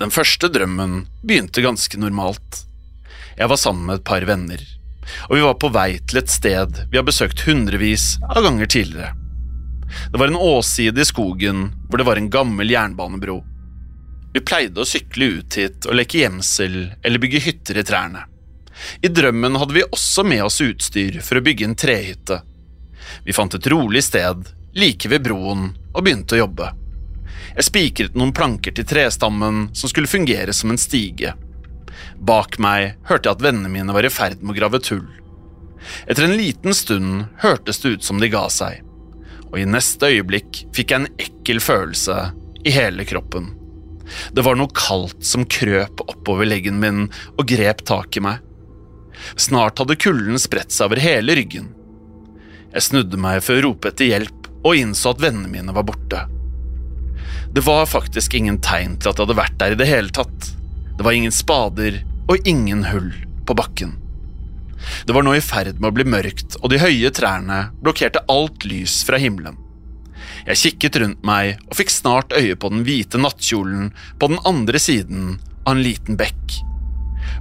Den 0.00 0.10
første 0.10 0.48
drømmen 0.50 1.04
begynte 1.22 1.64
ganske 1.64 1.98
normalt. 2.00 2.64
Jeg 3.36 3.48
var 3.52 3.60
sammen 3.60 3.86
med 3.88 4.00
et 4.00 4.08
par 4.08 4.24
venner, 4.28 4.60
og 5.28 5.36
vi 5.36 5.44
var 5.44 5.58
på 5.60 5.70
vei 5.74 5.90
til 6.08 6.22
et 6.22 6.32
sted 6.32 6.84
vi 6.90 6.98
har 6.98 7.06
besøkt 7.06 7.44
hundrevis 7.46 8.16
av 8.28 8.42
ganger 8.46 8.70
tidligere. 8.72 9.14
Det 10.12 10.18
var 10.18 10.32
en 10.32 10.40
åside 10.40 11.00
i 11.00 11.08
skogen 11.08 11.66
hvor 11.88 12.00
det 12.00 12.08
var 12.08 12.16
en 12.16 12.30
gammel 12.32 12.72
jernbanebro. 12.72 13.42
Vi 14.32 14.40
pleide 14.40 14.80
å 14.80 14.88
sykle 14.88 15.28
ut 15.36 15.58
hit 15.60 15.88
og 15.88 15.98
leke 15.98 16.22
gjemsel 16.22 16.76
eller 17.02 17.20
bygge 17.20 17.42
hytter 17.44 17.82
i 17.82 17.84
trærne. 17.84 18.24
I 19.04 19.10
drømmen 19.12 19.58
hadde 19.60 19.76
vi 19.76 19.84
også 19.84 20.24
med 20.24 20.46
oss 20.46 20.62
utstyr 20.64 21.20
for 21.20 21.38
å 21.38 21.44
bygge 21.44 21.68
en 21.68 21.76
trehytte. 21.76 22.40
Vi 23.26 23.36
fant 23.36 23.54
et 23.54 23.68
rolig 23.68 24.00
sted 24.06 24.48
like 24.76 25.08
ved 25.08 25.24
broen 25.26 25.70
og 25.92 26.04
begynte 26.04 26.36
å 26.36 26.42
jobbe. 26.44 26.70
Jeg 27.52 27.68
spikret 27.68 28.14
noen 28.16 28.32
planker 28.36 28.74
til 28.76 28.88
trestammen 28.88 29.66
som 29.76 29.90
skulle 29.90 30.10
fungere 30.10 30.54
som 30.56 30.72
en 30.72 30.80
stige. 30.80 31.34
Bak 32.16 32.56
meg 32.62 32.96
hørte 33.10 33.28
jeg 33.28 33.36
at 33.36 33.44
vennene 33.44 33.72
mine 33.72 33.92
var 33.92 34.06
i 34.06 34.12
ferd 34.12 34.40
med 34.40 34.54
å 34.54 34.60
grave 34.60 34.80
tull. 34.80 35.04
Etter 36.06 36.24
en 36.28 36.38
liten 36.38 36.74
stund 36.76 37.26
hørtes 37.42 37.82
det 37.82 37.96
ut 37.96 38.06
som 38.06 38.22
de 38.22 38.30
ga 38.32 38.46
seg 38.52 38.80
og 39.52 39.60
i 39.60 39.68
neste 39.68 40.08
øyeblikk 40.08 40.64
fikk 40.72 40.92
jeg 40.92 41.02
en 41.02 41.20
ekkel 41.20 41.60
følelse 41.62 42.16
i 42.64 42.72
hele 42.72 43.04
kroppen. 43.08 43.52
Det 44.32 44.44
var 44.44 44.56
noe 44.58 44.72
kaldt 44.74 45.22
som 45.28 45.44
krøp 45.44 46.00
oppover 46.08 46.48
leggen 46.48 46.80
min 46.80 47.04
og 47.36 47.44
grep 47.48 47.84
tak 47.88 48.16
i 48.16 48.24
meg. 48.24 48.40
Snart 49.36 49.78
hadde 49.80 49.98
kulden 50.00 50.40
spredt 50.40 50.72
seg 50.72 50.88
over 50.88 51.02
hele 51.04 51.36
ryggen. 51.36 51.68
Jeg 52.72 52.88
snudde 52.88 53.20
meg 53.20 53.42
for 53.44 53.58
å 53.58 53.66
rope 53.68 53.92
etter 53.92 54.08
hjelp 54.08 54.48
og 54.62 54.78
innså 54.78 55.12
at 55.12 55.22
vennene 55.22 55.50
mine 55.50 55.74
var 55.74 55.86
borte. 55.86 56.24
Det 57.52 57.64
var 57.66 57.88
faktisk 57.90 58.34
ingen 58.34 58.60
tegn 58.64 58.96
til 58.96 59.10
at 59.10 59.18
jeg 59.18 59.26
hadde 59.26 59.40
vært 59.42 59.58
der 59.60 59.74
i 59.74 59.80
det 59.80 59.88
hele 59.90 60.14
tatt. 60.14 60.52
Det 60.96 61.04
var 61.04 61.16
ingen 61.16 61.34
spader 61.34 61.98
og 62.30 62.48
ingen 62.48 62.86
hull 62.88 63.10
på 63.46 63.56
bakken. 63.58 63.98
Det 65.06 65.14
var 65.14 65.26
nå 65.26 65.34
i 65.36 65.44
ferd 65.44 65.78
med 65.78 65.90
å 65.90 65.96
bli 65.96 66.06
mørkt, 66.08 66.56
og 66.62 66.72
de 66.72 66.80
høye 66.82 67.10
trærne 67.14 67.68
blokkerte 67.82 68.24
alt 68.32 68.66
lys 68.66 69.02
fra 69.06 69.20
himmelen. 69.20 69.58
Jeg 70.46 70.58
kikket 70.58 70.98
rundt 71.02 71.26
meg 71.26 71.60
og 71.68 71.76
fikk 71.78 71.92
snart 71.92 72.34
øye 72.34 72.56
på 72.58 72.70
den 72.72 72.82
hvite 72.86 73.20
nattkjolen 73.20 73.92
på 74.18 74.30
den 74.32 74.40
andre 74.48 74.80
siden 74.82 75.36
av 75.62 75.76
en 75.76 75.84
liten 75.84 76.18
bekk. 76.18 76.56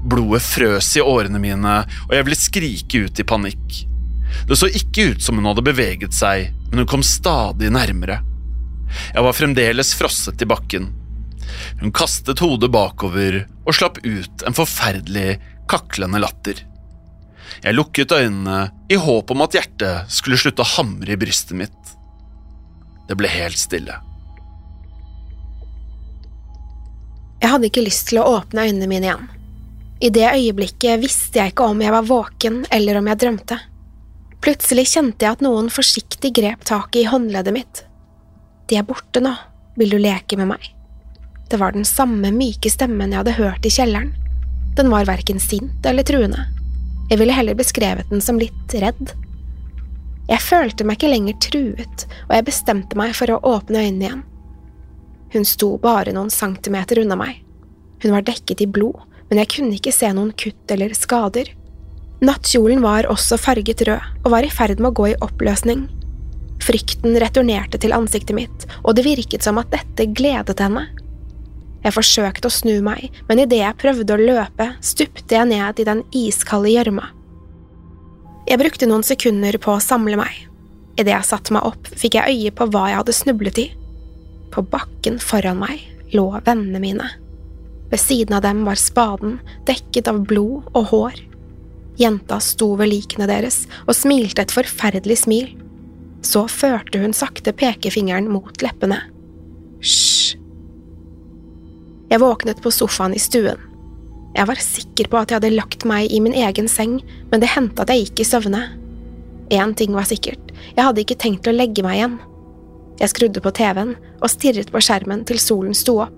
Blodet 0.06 0.44
frøs 0.46 0.92
i 0.98 1.06
årene 1.06 1.42
mine, 1.42 1.78
og 2.08 2.13
jeg 2.13 2.28
ville 2.28 2.38
skrike 2.40 3.06
ut 3.06 3.22
i 3.22 3.28
panikk. 3.28 3.82
Det 4.48 4.58
så 4.58 4.70
ikke 4.72 5.12
ut 5.12 5.24
som 5.24 5.38
hun 5.40 5.48
hadde 5.50 5.66
beveget 5.66 6.16
seg, 6.16 6.52
men 6.72 6.84
hun 6.84 6.90
kom 6.90 7.06
stadig 7.06 7.72
nærmere. 7.74 8.22
Jeg 9.14 9.24
var 9.24 9.38
fremdeles 9.38 9.94
frosset 9.96 10.42
i 10.44 10.50
bakken. 10.50 10.90
Hun 11.82 11.94
kastet 11.96 12.42
hodet 12.44 12.72
bakover 12.72 13.44
og 13.66 13.76
slapp 13.76 14.02
ut 14.04 14.46
en 14.48 14.56
forferdelig, 14.56 15.40
kaklende 15.72 16.22
latter. 16.22 16.60
Jeg 17.62 17.76
lukket 17.76 18.14
øynene 18.16 18.72
i 18.92 18.98
håp 19.00 19.32
om 19.34 19.44
at 19.46 19.56
hjertet 19.56 20.12
skulle 20.12 20.40
slutte 20.40 20.64
å 20.64 20.72
hamre 20.78 21.14
i 21.14 21.20
brystet 21.20 21.58
mitt. 21.60 21.94
Det 23.08 23.18
ble 23.20 23.30
helt 23.32 23.60
stille. 23.60 23.98
Jeg 27.42 27.50
hadde 27.50 27.68
ikke 27.72 27.84
lyst 27.84 28.08
til 28.12 28.22
å 28.22 28.28
åpne 28.38 28.68
øynene 28.70 28.88
mine 28.90 29.10
igjen. 29.10 29.30
I 30.02 30.10
det 30.14 30.28
øyeblikket 30.30 31.02
visste 31.02 31.42
jeg 31.42 31.54
ikke 31.54 31.68
om 31.74 31.82
jeg 31.82 31.94
var 31.94 32.08
våken 32.08 32.64
eller 32.74 32.98
om 32.98 33.10
jeg 33.12 33.22
drømte. 33.22 33.58
Plutselig 34.41 34.88
kjente 34.89 35.25
jeg 35.25 35.38
at 35.38 35.43
noen 35.45 35.69
forsiktig 35.69 36.31
grep 36.33 36.63
tak 36.65 36.95
i 36.98 37.05
håndleddet 37.05 37.53
mitt. 37.53 37.83
De 38.69 38.79
er 38.79 38.88
borte 38.88 39.21
nå, 39.21 39.36
vil 39.77 39.93
du 39.93 40.00
leke 40.01 40.38
med 40.39 40.50
meg? 40.55 40.63
Det 41.51 41.60
var 41.62 41.75
den 41.75 41.86
samme 41.86 42.31
myke 42.33 42.71
stemmen 42.71 43.12
jeg 43.12 43.21
hadde 43.21 43.38
hørt 43.38 43.67
i 43.67 43.74
kjelleren. 43.74 44.15
Den 44.77 44.89
var 44.89 45.05
verken 45.05 45.41
sint 45.43 45.86
eller 45.86 46.07
truende. 46.07 46.48
Jeg 47.12 47.19
ville 47.19 47.36
heller 47.36 47.57
beskrevet 47.60 48.10
den 48.10 48.24
som 48.24 48.39
litt 48.39 48.74
redd. 48.81 49.13
Jeg 50.31 50.41
følte 50.41 50.88
meg 50.88 50.98
ikke 50.98 51.12
lenger 51.12 51.39
truet, 51.43 52.05
og 52.29 52.36
jeg 52.38 52.48
bestemte 52.48 52.98
meg 52.98 53.13
for 53.17 53.33
å 53.33 53.41
åpne 53.51 53.83
øynene 53.83 54.05
igjen. 54.07 54.21
Hun 55.36 55.48
sto 55.48 55.74
bare 55.83 56.15
noen 56.15 56.31
centimeter 56.31 57.03
unna 57.03 57.17
meg. 57.19 57.43
Hun 58.01 58.15
var 58.15 58.25
dekket 58.25 58.63
i 58.63 58.69
blod, 58.71 59.03
men 59.29 59.43
jeg 59.43 59.51
kunne 59.53 59.77
ikke 59.77 59.93
se 59.95 60.10
noen 60.15 60.31
kutt 60.39 60.71
eller 60.74 60.95
skader. 60.98 61.51
Nattkjolen 62.22 62.84
var 62.84 63.08
også 63.10 63.38
farget 63.42 63.82
rød 63.88 64.22
og 64.22 64.34
var 64.36 64.46
i 64.46 64.51
ferd 64.54 64.78
med 64.78 64.92
å 64.92 64.98
gå 65.00 65.08
i 65.10 65.20
oppløsning. 65.25 65.88
Frykten 66.62 67.16
returnerte 67.18 67.80
til 67.82 67.96
ansiktet 67.96 68.38
mitt, 68.38 68.66
og 68.86 68.94
det 68.94 69.08
virket 69.08 69.42
som 69.42 69.58
at 69.58 69.72
dette 69.74 70.06
gledet 70.13 70.62
henne. 70.62 70.84
Jeg 71.82 71.96
forsøkte 71.96 72.46
å 72.46 72.54
snu 72.54 72.75
meg, 72.86 73.08
men 73.25 73.42
idet 73.42 73.63
jeg 73.63 73.80
prøvde 73.82 74.13
å 74.13 74.22
løpe, 74.22 74.68
stupte 74.86 75.34
jeg 75.34 75.50
ned 75.50 75.82
i 75.82 75.88
den 75.88 76.04
iskalde 76.13 76.70
gjørma. 76.70 77.08
Jeg 78.46 78.62
brukte 78.62 78.90
noen 78.90 79.06
sekunder 79.06 79.58
på 79.62 79.74
å 79.74 79.82
samle 79.82 80.20
meg. 80.22 80.46
Idet 81.01 81.16
jeg 81.16 81.25
satte 81.25 81.56
meg 81.56 81.66
opp, 81.66 81.90
fikk 81.90 82.20
jeg 82.20 82.38
øye 82.38 82.54
på 82.54 82.70
hva 82.70 82.86
jeg 82.92 83.00
hadde 83.01 83.18
snublet 83.18 83.63
i. 83.63 83.68
På 84.54 84.62
bakken 84.62 85.18
foran 85.24 85.58
meg 85.63 85.82
lå 86.13 86.28
vennene 86.46 86.84
mine. 86.84 87.10
Ved 87.90 88.00
siden 88.00 88.38
av 88.38 88.46
dem 88.46 88.62
var 88.68 88.78
spaden, 88.78 89.40
dekket 89.66 90.12
av 90.12 90.22
blod 90.30 90.70
og 90.75 90.90
hår. 90.94 91.18
Jenta 92.01 92.39
sto 92.41 92.74
ved 92.79 92.89
likene 92.89 93.29
deres 93.29 93.63
og 93.86 93.93
smilte 93.98 94.46
et 94.46 94.53
forferdelig 94.55 95.22
smil. 95.25 95.51
Så 96.25 96.48
førte 96.50 97.01
hun 97.01 97.13
sakte 97.17 97.53
pekefingeren 97.58 98.29
mot 98.31 98.58
leppene. 98.65 99.00
Hysj, 99.81 100.22
jeg 102.12 102.20
våknet 102.20 102.60
på 102.60 102.72
sofaen 102.75 103.13
i 103.15 103.22
stuen. 103.24 103.60
Jeg 104.36 104.48
var 104.48 104.60
sikker 104.63 105.08
på 105.12 105.20
at 105.20 105.31
jeg 105.31 105.39
hadde 105.39 105.55
lagt 105.55 105.86
meg 105.88 106.12
i 106.12 106.20
min 106.24 106.36
egen 106.36 106.67
seng, 106.72 106.98
men 107.31 107.43
det 107.43 107.51
hendte 107.53 107.84
at 107.84 107.91
jeg 107.91 108.05
gikk 108.05 108.24
i 108.24 108.27
søvne. 108.27 108.62
Én 109.51 109.72
ting 109.79 109.96
var 109.96 110.08
sikkert, 110.08 110.51
jeg 110.75 110.84
hadde 110.84 111.03
ikke 111.03 111.20
tenkt 111.20 111.48
å 111.48 111.55
legge 111.55 111.84
meg 111.84 112.00
igjen. 112.00 112.17
Jeg 113.00 113.13
skrudde 113.13 113.43
på 113.43 113.53
TV-en 113.55 113.96
og 114.20 114.31
stirret 114.31 114.72
på 114.72 114.81
skjermen 114.84 115.24
til 115.27 115.39
solen 115.39 115.75
sto 115.75 115.98
opp. 116.03 116.17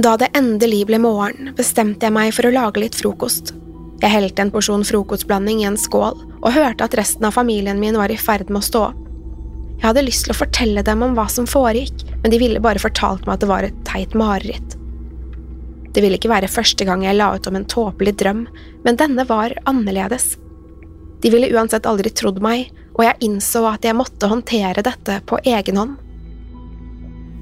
Da 0.00 0.14
det 0.20 0.30
endelig 0.36 0.84
ble 0.88 1.00
morgen, 1.00 1.52
bestemte 1.56 2.08
jeg 2.08 2.16
meg 2.16 2.32
for 2.36 2.48
å 2.48 2.54
lage 2.54 2.80
litt 2.80 2.96
frokost. 2.96 3.54
Jeg 4.00 4.14
helte 4.14 4.44
en 4.44 4.50
porsjon 4.52 4.84
frokostblanding 4.86 5.60
i 5.60 5.68
en 5.68 5.78
skål 5.80 6.16
og 6.40 6.52
hørte 6.54 6.86
at 6.86 6.96
resten 6.96 7.26
av 7.28 7.36
familien 7.36 7.80
min 7.82 7.98
var 8.00 8.12
i 8.12 8.18
ferd 8.20 8.48
med 8.48 8.62
å 8.62 8.68
stå 8.68 8.84
opp. 8.88 9.06
Jeg 9.80 9.86
hadde 9.88 10.04
lyst 10.04 10.26
til 10.26 10.34
å 10.34 10.40
fortelle 10.40 10.84
dem 10.84 11.02
om 11.04 11.14
hva 11.16 11.26
som 11.32 11.46
foregikk, 11.48 12.04
men 12.20 12.32
de 12.32 12.40
ville 12.40 12.60
bare 12.60 12.80
fortalt 12.80 13.24
meg 13.24 13.36
at 13.36 13.44
det 13.44 13.48
var 13.48 13.64
et 13.64 13.78
teit 13.88 14.16
mareritt. 14.16 14.76
Det 15.90 16.04
ville 16.04 16.18
ikke 16.20 16.30
være 16.30 16.50
første 16.52 16.84
gang 16.86 17.04
jeg 17.04 17.16
la 17.16 17.30
ut 17.34 17.48
om 17.48 17.56
en 17.56 17.68
tåpelig 17.68 18.14
drøm, 18.20 18.44
men 18.84 18.98
denne 19.00 19.24
var 19.28 19.56
annerledes. 19.68 20.34
De 21.20 21.32
ville 21.32 21.48
uansett 21.52 21.88
aldri 21.88 22.12
trodd 22.12 22.40
meg, 22.44 22.68
og 22.96 23.04
jeg 23.06 23.24
innså 23.26 23.64
at 23.68 23.84
jeg 23.84 23.96
måtte 23.96 24.28
håndtere 24.30 24.84
dette 24.84 25.20
på 25.28 25.40
egen 25.48 25.80
hånd. 25.80 25.96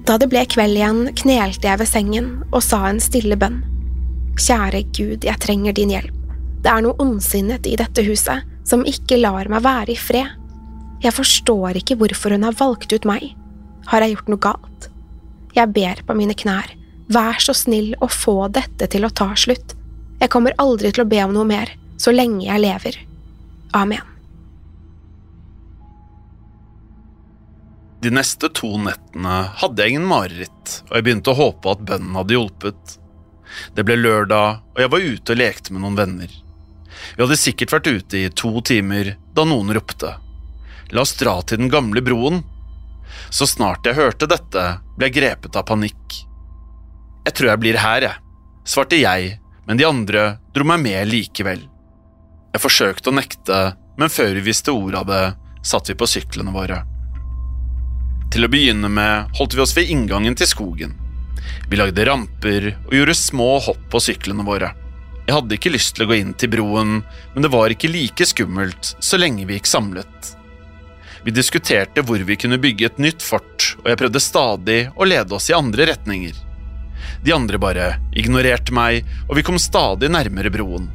Da 0.08 0.16
det 0.18 0.30
ble 0.32 0.44
kveld 0.48 0.78
igjen, 0.78 1.02
knelte 1.18 1.68
jeg 1.68 1.82
ved 1.82 1.90
sengen 1.90 2.30
og 2.48 2.62
sa 2.64 2.84
en 2.88 3.02
stille 3.02 3.36
bønn. 3.38 3.60
Kjære 4.38 4.86
Gud, 4.94 5.26
jeg 5.26 5.42
trenger 5.42 5.74
din 5.76 5.92
hjelp. 5.92 6.17
Det 6.58 6.70
er 6.72 6.82
noe 6.84 6.98
ondsinnet 7.02 7.66
i 7.70 7.76
dette 7.78 8.02
huset 8.06 8.46
som 8.68 8.84
ikke 8.86 9.20
lar 9.20 9.48
meg 9.50 9.64
være 9.64 9.94
i 9.94 9.98
fred. 9.98 10.34
Jeg 11.02 11.14
forstår 11.14 11.78
ikke 11.78 11.96
hvorfor 12.00 12.34
hun 12.34 12.46
har 12.48 12.56
valgt 12.58 12.92
ut 12.92 13.06
meg. 13.08 13.30
Har 13.88 14.02
jeg 14.02 14.16
gjort 14.16 14.32
noe 14.32 14.42
galt? 14.42 14.88
Jeg 15.56 15.72
ber 15.74 16.02
på 16.06 16.16
mine 16.18 16.34
knær, 16.36 16.74
vær 17.08 17.38
så 17.42 17.54
snill 17.56 17.94
å 18.02 18.10
få 18.10 18.50
dette 18.52 18.90
til 18.90 19.06
å 19.06 19.12
ta 19.14 19.30
slutt. 19.38 19.74
Jeg 20.18 20.32
kommer 20.34 20.56
aldri 20.58 20.90
til 20.92 21.06
å 21.06 21.08
be 21.08 21.22
om 21.24 21.34
noe 21.36 21.46
mer, 21.46 21.70
så 21.96 22.12
lenge 22.12 22.44
jeg 22.48 22.64
lever. 22.64 22.98
Amen. 23.78 24.02
De 28.02 28.10
neste 28.14 28.50
to 28.54 28.76
nettene 28.78 29.38
hadde 29.58 29.82
jeg 29.82 29.94
ingen 29.94 30.10
mareritt, 30.10 30.74
og 30.88 30.92
jeg 30.98 31.06
begynte 31.06 31.32
å 31.32 31.38
håpe 31.38 31.72
at 31.72 31.86
bønnen 31.86 32.18
hadde 32.18 32.36
hjulpet. 32.36 32.98
Det 33.74 33.86
ble 33.86 33.96
lørdag, 33.98 34.60
og 34.74 34.82
jeg 34.82 34.92
var 34.92 35.08
ute 35.14 35.34
og 35.34 35.40
lekte 35.40 35.74
med 35.74 35.82
noen 35.82 35.98
venner. 35.98 36.36
Vi 37.16 37.22
hadde 37.22 37.38
sikkert 37.40 37.74
vært 37.74 37.90
ute 37.90 38.20
i 38.20 38.30
to 38.30 38.52
timer 38.66 39.14
da 39.34 39.44
noen 39.48 39.72
ropte. 39.76 40.14
La 40.94 41.04
oss 41.04 41.16
dra 41.20 41.38
til 41.42 41.60
den 41.62 41.72
gamle 41.72 42.02
broen. 42.04 42.42
Så 43.30 43.48
snart 43.48 43.86
jeg 43.86 43.98
hørte 43.98 44.28
dette, 44.30 44.64
ble 44.96 45.08
jeg 45.08 45.18
grepet 45.18 45.56
av 45.56 45.66
panikk. 45.68 46.20
Jeg 47.26 47.36
tror 47.36 47.52
jeg 47.52 47.62
blir 47.64 47.80
her, 47.80 48.06
jeg, 48.06 48.20
svarte 48.64 49.00
jeg, 49.00 49.34
men 49.68 49.80
de 49.80 49.84
andre 49.84 50.38
dro 50.56 50.64
meg 50.68 50.80
med 50.84 51.10
likevel. 51.10 51.66
Jeg 52.54 52.64
forsøkte 52.64 53.10
å 53.10 53.18
nekte, 53.18 53.58
men 54.00 54.12
før 54.12 54.32
vi 54.38 54.46
visste 54.46 54.72
ordet 54.72 55.02
av 55.02 55.10
det, 55.10 55.24
satt 55.66 55.90
vi 55.90 55.98
på 55.98 56.08
syklene 56.08 56.54
våre. 56.54 56.80
Til 58.32 58.44
å 58.44 58.50
begynne 58.52 58.88
med 58.92 59.36
holdt 59.36 59.56
vi 59.56 59.64
oss 59.64 59.76
ved 59.76 59.92
inngangen 59.92 60.36
til 60.38 60.48
skogen. 60.48 60.96
Vi 61.68 61.76
lagde 61.76 62.04
ramper 62.08 62.70
og 62.86 62.94
gjorde 62.96 63.16
små 63.16 63.50
hopp 63.64 63.84
på 63.92 64.00
syklene 64.00 64.44
våre. 64.44 64.72
Jeg 65.28 65.36
hadde 65.36 65.58
ikke 65.58 65.74
lyst 65.74 65.92
til 65.92 66.06
å 66.06 66.08
gå 66.08 66.16
inn 66.16 66.30
til 66.40 66.48
broen, 66.54 66.92
men 67.34 67.44
det 67.44 67.50
var 67.52 67.68
ikke 67.68 67.90
like 67.92 68.24
skummelt 68.24 68.94
så 68.96 69.18
lenge 69.20 69.44
vi 69.44 69.58
gikk 69.58 69.66
samlet. 69.68 70.30
Vi 71.20 71.34
diskuterte 71.36 72.00
hvor 72.00 72.24
vi 72.24 72.38
kunne 72.40 72.56
bygge 72.62 72.86
et 72.88 73.02
nytt 73.04 73.20
fort, 73.20 73.74
og 73.82 73.90
jeg 73.90 74.00
prøvde 74.00 74.22
stadig 74.24 74.78
å 74.96 75.04
lede 75.04 75.36
oss 75.36 75.50
i 75.52 75.56
andre 75.58 75.90
retninger. 75.90 76.32
De 77.20 77.36
andre 77.36 77.60
bare 77.60 77.90
ignorerte 78.16 78.72
meg, 78.72 79.04
og 79.28 79.36
vi 79.36 79.44
kom 79.44 79.60
stadig 79.60 80.08
nærmere 80.08 80.54
broen. 80.54 80.88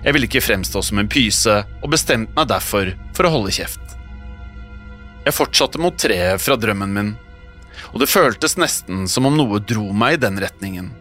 Jeg 0.00 0.16
ville 0.16 0.30
ikke 0.30 0.46
fremstå 0.48 0.80
som 0.88 1.04
en 1.04 1.12
pyse, 1.12 1.60
og 1.84 1.92
bestemte 1.92 2.32
meg 2.40 2.48
derfor 2.48 2.94
for 3.12 3.28
å 3.28 3.36
holde 3.36 3.52
kjeft. 3.60 3.98
Jeg 5.28 5.36
fortsatte 5.36 5.84
mot 5.84 6.00
treet 6.00 6.40
fra 6.40 6.56
drømmen 6.56 6.96
min, 6.96 7.14
og 7.92 8.00
det 8.00 8.08
føltes 8.08 8.56
nesten 8.56 9.04
som 9.04 9.28
om 9.28 9.36
noe 9.36 9.60
dro 9.60 9.90
meg 9.92 10.16
i 10.16 10.24
den 10.24 10.40
retningen. 10.40 10.94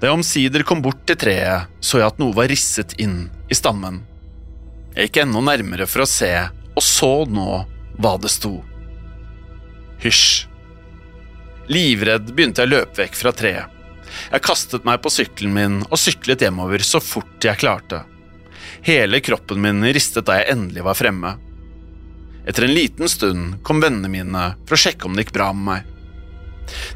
Da 0.00 0.08
jeg 0.08 0.18
omsider 0.18 0.64
kom 0.66 0.82
bort 0.84 1.02
til 1.08 1.18
treet, 1.20 1.70
så 1.80 2.00
jeg 2.00 2.12
at 2.12 2.20
noe 2.22 2.36
var 2.36 2.50
risset 2.50 2.96
inn 3.02 3.28
i 3.50 3.56
stammen. 3.56 4.02
Jeg 4.94 5.08
gikk 5.08 5.22
enda 5.24 5.42
nærmere 5.44 5.86
for 5.90 6.04
å 6.04 6.08
se, 6.08 6.30
og 6.74 6.84
så 6.84 7.12
nå 7.30 7.62
hva 8.00 8.14
det 8.20 8.32
sto. 8.32 8.56
Hysj. 10.00 10.46
Livredd 11.70 12.32
begynte 12.32 12.64
jeg 12.64 12.70
å 12.70 12.74
løpe 12.78 13.02
vekk 13.02 13.18
fra 13.18 13.32
treet. 13.36 13.76
Jeg 14.32 14.42
kastet 14.42 14.86
meg 14.88 14.98
på 15.04 15.12
sykkelen 15.12 15.54
min 15.54 15.76
og 15.86 16.00
syklet 16.00 16.42
hjemover 16.42 16.82
så 16.82 16.98
fort 17.04 17.46
jeg 17.46 17.60
klarte. 17.60 18.02
Hele 18.82 19.20
kroppen 19.22 19.60
min 19.62 19.84
ristet 19.94 20.26
da 20.26 20.40
jeg 20.40 20.56
endelig 20.56 20.82
var 20.86 20.98
fremme. 20.98 21.36
Etter 22.48 22.66
en 22.66 22.74
liten 22.74 23.08
stund 23.12 23.60
kom 23.62 23.82
vennene 23.84 24.10
mine 24.10 24.44
for 24.64 24.74
å 24.74 24.82
sjekke 24.82 25.06
om 25.06 25.14
det 25.14 25.28
gikk 25.28 25.36
bra 25.36 25.52
med 25.54 25.66
meg. 25.68 25.96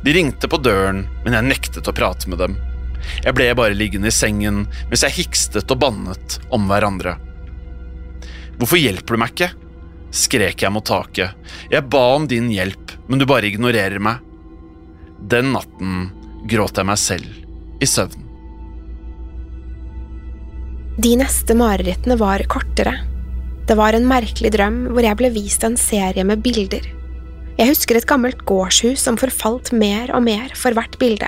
De 0.03 0.14
ringte 0.14 0.49
på 0.51 0.59
døren, 0.62 1.05
men 1.25 1.37
jeg 1.37 1.51
nektet 1.51 1.90
å 1.90 1.94
prate 1.94 2.31
med 2.31 2.40
dem. 2.42 2.57
Jeg 3.25 3.37
ble 3.37 3.51
bare 3.59 3.77
liggende 3.77 4.11
i 4.11 4.14
sengen 4.14 4.64
mens 4.90 5.05
jeg 5.07 5.19
hikstet 5.21 5.71
og 5.71 5.81
bannet 5.83 6.38
om 6.55 6.67
hverandre. 6.71 7.17
Hvorfor 8.59 8.81
hjelper 8.81 9.17
du 9.17 9.23
meg 9.23 9.35
ikke? 9.35 9.53
skrek 10.14 10.62
jeg 10.62 10.71
mot 10.71 10.85
taket. 10.87 11.35
Jeg 11.73 11.88
ba 11.90 12.05
om 12.14 12.29
din 12.31 12.47
hjelp, 12.53 12.93
men 13.11 13.19
du 13.19 13.27
bare 13.27 13.49
ignorerer 13.51 13.99
meg. 13.99 14.21
Den 15.19 15.51
natten 15.57 16.12
gråt 16.51 16.79
jeg 16.79 16.87
meg 16.87 17.01
selv 17.01 17.83
i 17.83 17.88
søvn. 17.88 18.21
De 20.95 21.17
neste 21.19 21.57
marerittene 21.59 22.14
var 22.21 22.45
kortere. 22.47 23.01
Det 23.67 23.75
var 23.75 23.97
en 23.97 24.07
merkelig 24.07 24.53
drøm 24.55 24.85
hvor 24.93 25.03
jeg 25.03 25.19
ble 25.19 25.33
vist 25.35 25.64
en 25.67 25.79
serie 25.81 26.23
med 26.27 26.45
bilder. 26.45 26.85
Jeg 27.59 27.71
husker 27.71 27.99
et 27.99 28.07
gammelt 28.07 28.45
gårdshus 28.47 29.03
som 29.03 29.19
forfalt 29.19 29.73
mer 29.75 30.12
og 30.14 30.23
mer 30.27 30.55
for 30.59 30.77
hvert 30.77 30.99
bilde. 31.01 31.27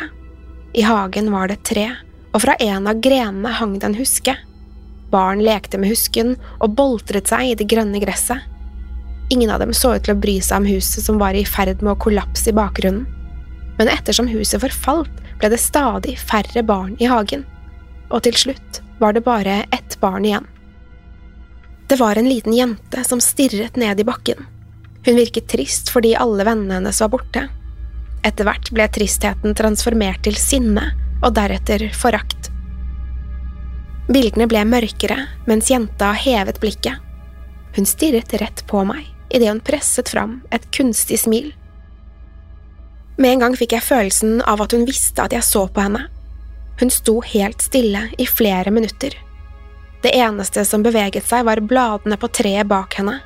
I 0.76 0.82
hagen 0.82 1.32
var 1.32 1.48
det 1.48 1.54
et 1.54 1.68
tre, 1.70 1.84
og 2.36 2.42
fra 2.42 2.52
en 2.60 2.84
av 2.90 2.98
grenene 3.00 3.48
hang 3.56 3.78
det 3.80 3.86
en 3.88 3.94
huske. 3.96 4.34
Barn 5.08 5.40
lekte 5.40 5.78
med 5.80 5.88
husken 5.88 6.34
og 6.60 6.74
boltret 6.76 7.30
seg 7.32 7.48
i 7.48 7.54
det 7.56 7.64
grønne 7.70 7.96
gresset. 8.02 8.44
Ingen 9.32 9.54
av 9.54 9.62
dem 9.64 9.72
så 9.72 9.94
ut 9.96 10.04
til 10.04 10.12
å 10.12 10.20
bry 10.20 10.34
seg 10.44 10.60
om 10.60 10.68
huset 10.68 11.06
som 11.06 11.16
var 11.22 11.32
i 11.32 11.46
ferd 11.48 11.80
med 11.80 11.94
å 11.94 12.02
kollapse 12.04 12.52
i 12.52 12.56
bakgrunnen. 12.60 13.06
Men 13.78 13.88
ettersom 13.88 14.28
huset 14.28 14.60
forfalt, 14.60 15.24
ble 15.40 15.54
det 15.54 15.62
stadig 15.64 16.18
færre 16.20 16.60
barn 16.68 16.92
i 17.00 17.08
hagen, 17.08 17.48
og 18.12 18.26
til 18.28 18.36
slutt 18.36 18.82
var 19.00 19.16
det 19.16 19.24
bare 19.24 19.62
ett 19.72 19.96
barn 20.04 20.28
igjen. 20.28 20.44
Det 21.88 21.96
var 21.96 22.20
en 22.20 22.28
liten 22.28 22.52
jente 22.52 23.04
som 23.08 23.24
stirret 23.24 23.80
ned 23.80 24.00
i 24.00 24.04
bakken. 24.04 24.44
Hun 25.08 25.16
virket 25.16 25.48
trist 25.48 25.88
fordi 25.88 26.12
alle 26.20 26.44
vennene 26.44 26.82
hennes 26.82 27.00
var 27.00 27.16
borte. 27.16 27.48
Etter 28.26 28.48
hvert 28.48 28.72
ble 28.74 28.86
tristheten 28.90 29.54
transformert 29.54 30.24
til 30.26 30.36
sinne, 30.40 30.90
og 31.22 31.34
deretter 31.36 31.86
forakt. 31.96 32.50
Bildene 34.06 34.46
ble 34.50 34.62
mørkere 34.68 35.18
mens 35.48 35.70
jenta 35.70 36.12
hevet 36.14 36.60
blikket. 36.62 36.98
Hun 37.76 37.88
stirret 37.88 38.34
rett 38.40 38.62
på 38.70 38.82
meg 38.88 39.06
idet 39.34 39.50
hun 39.50 39.60
presset 39.60 40.08
fram 40.12 40.40
et 40.54 40.66
kunstig 40.74 41.18
smil. 41.24 41.50
Med 43.16 43.32
en 43.32 43.46
gang 43.46 43.56
fikk 43.58 43.74
jeg 43.74 43.86
følelsen 43.86 44.42
av 44.46 44.62
at 44.62 44.74
hun 44.76 44.86
visste 44.86 45.24
at 45.24 45.34
jeg 45.34 45.46
så 45.46 45.64
på 45.66 45.82
henne. 45.82 46.04
Hun 46.80 46.92
sto 46.92 47.18
helt 47.24 47.64
stille 47.64 48.04
i 48.20 48.26
flere 48.28 48.70
minutter. 48.70 49.16
Det 50.04 50.12
eneste 50.14 50.62
som 50.68 50.84
beveget 50.84 51.24
seg, 51.26 51.46
var 51.48 51.64
bladene 51.64 52.18
på 52.20 52.28
treet 52.30 52.68
bak 52.70 52.98
henne. 53.00 53.18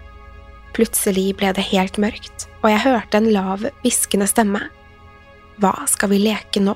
Plutselig 0.77 1.35
ble 1.37 1.51
det 1.53 1.67
helt 1.73 1.99
mørkt, 2.01 2.47
og 2.63 2.71
jeg 2.71 2.85
hørte 2.87 3.19
en 3.19 3.33
lav, 3.35 3.67
hviskende 3.83 4.29
stemme. 4.31 4.63
Hva 5.61 5.75
skal 5.91 6.15
vi 6.15 6.23
leke 6.25 6.63
nå? 6.65 6.75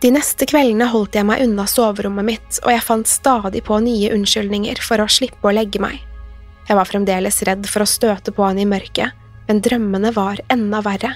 De 0.00 0.10
neste 0.12 0.46
kveldene 0.48 0.88
holdt 0.92 1.16
jeg 1.16 1.26
meg 1.28 1.42
unna 1.44 1.66
soverommet 1.68 2.24
mitt, 2.24 2.58
og 2.64 2.72
jeg 2.72 2.84
fant 2.84 3.08
stadig 3.08 3.62
på 3.64 3.78
nye 3.84 4.12
unnskyldninger 4.16 4.80
for 4.84 5.00
å 5.02 5.08
slippe 5.10 5.48
å 5.48 5.54
legge 5.56 5.80
meg. 5.82 6.00
Jeg 6.68 6.78
var 6.78 6.88
fremdeles 6.88 7.42
redd 7.48 7.68
for 7.70 7.84
å 7.84 7.88
støte 7.88 8.32
på 8.32 8.44
henne 8.46 8.64
i 8.64 8.68
mørket, 8.68 9.12
men 9.48 9.62
drømmene 9.64 10.12
var 10.16 10.40
enda 10.52 10.80
verre. 10.84 11.12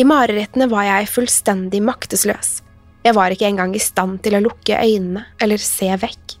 I 0.00 0.06
marerittene 0.08 0.68
var 0.70 0.88
jeg 0.88 1.12
fullstendig 1.12 1.82
maktesløs. 1.84 2.60
Jeg 3.04 3.16
var 3.16 3.32
ikke 3.32 3.48
engang 3.48 3.76
i 3.76 3.82
stand 3.82 4.20
til 4.24 4.36
å 4.36 4.44
lukke 4.44 4.80
øynene 4.80 5.26
eller 5.40 5.60
se 5.60 5.88
vekk. 6.00 6.36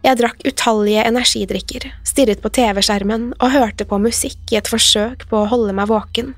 Jeg 0.00 0.16
drakk 0.16 0.44
utallige 0.48 1.04
energidrikker, 1.04 1.90
stirret 2.08 2.40
på 2.40 2.52
TV-skjermen 2.56 3.34
og 3.36 3.52
hørte 3.52 3.84
på 3.84 4.00
musikk 4.00 4.52
i 4.52 4.56
et 4.60 4.68
forsøk 4.68 5.26
på 5.28 5.42
å 5.42 5.48
holde 5.50 5.76
meg 5.76 5.90
våken. 5.92 6.32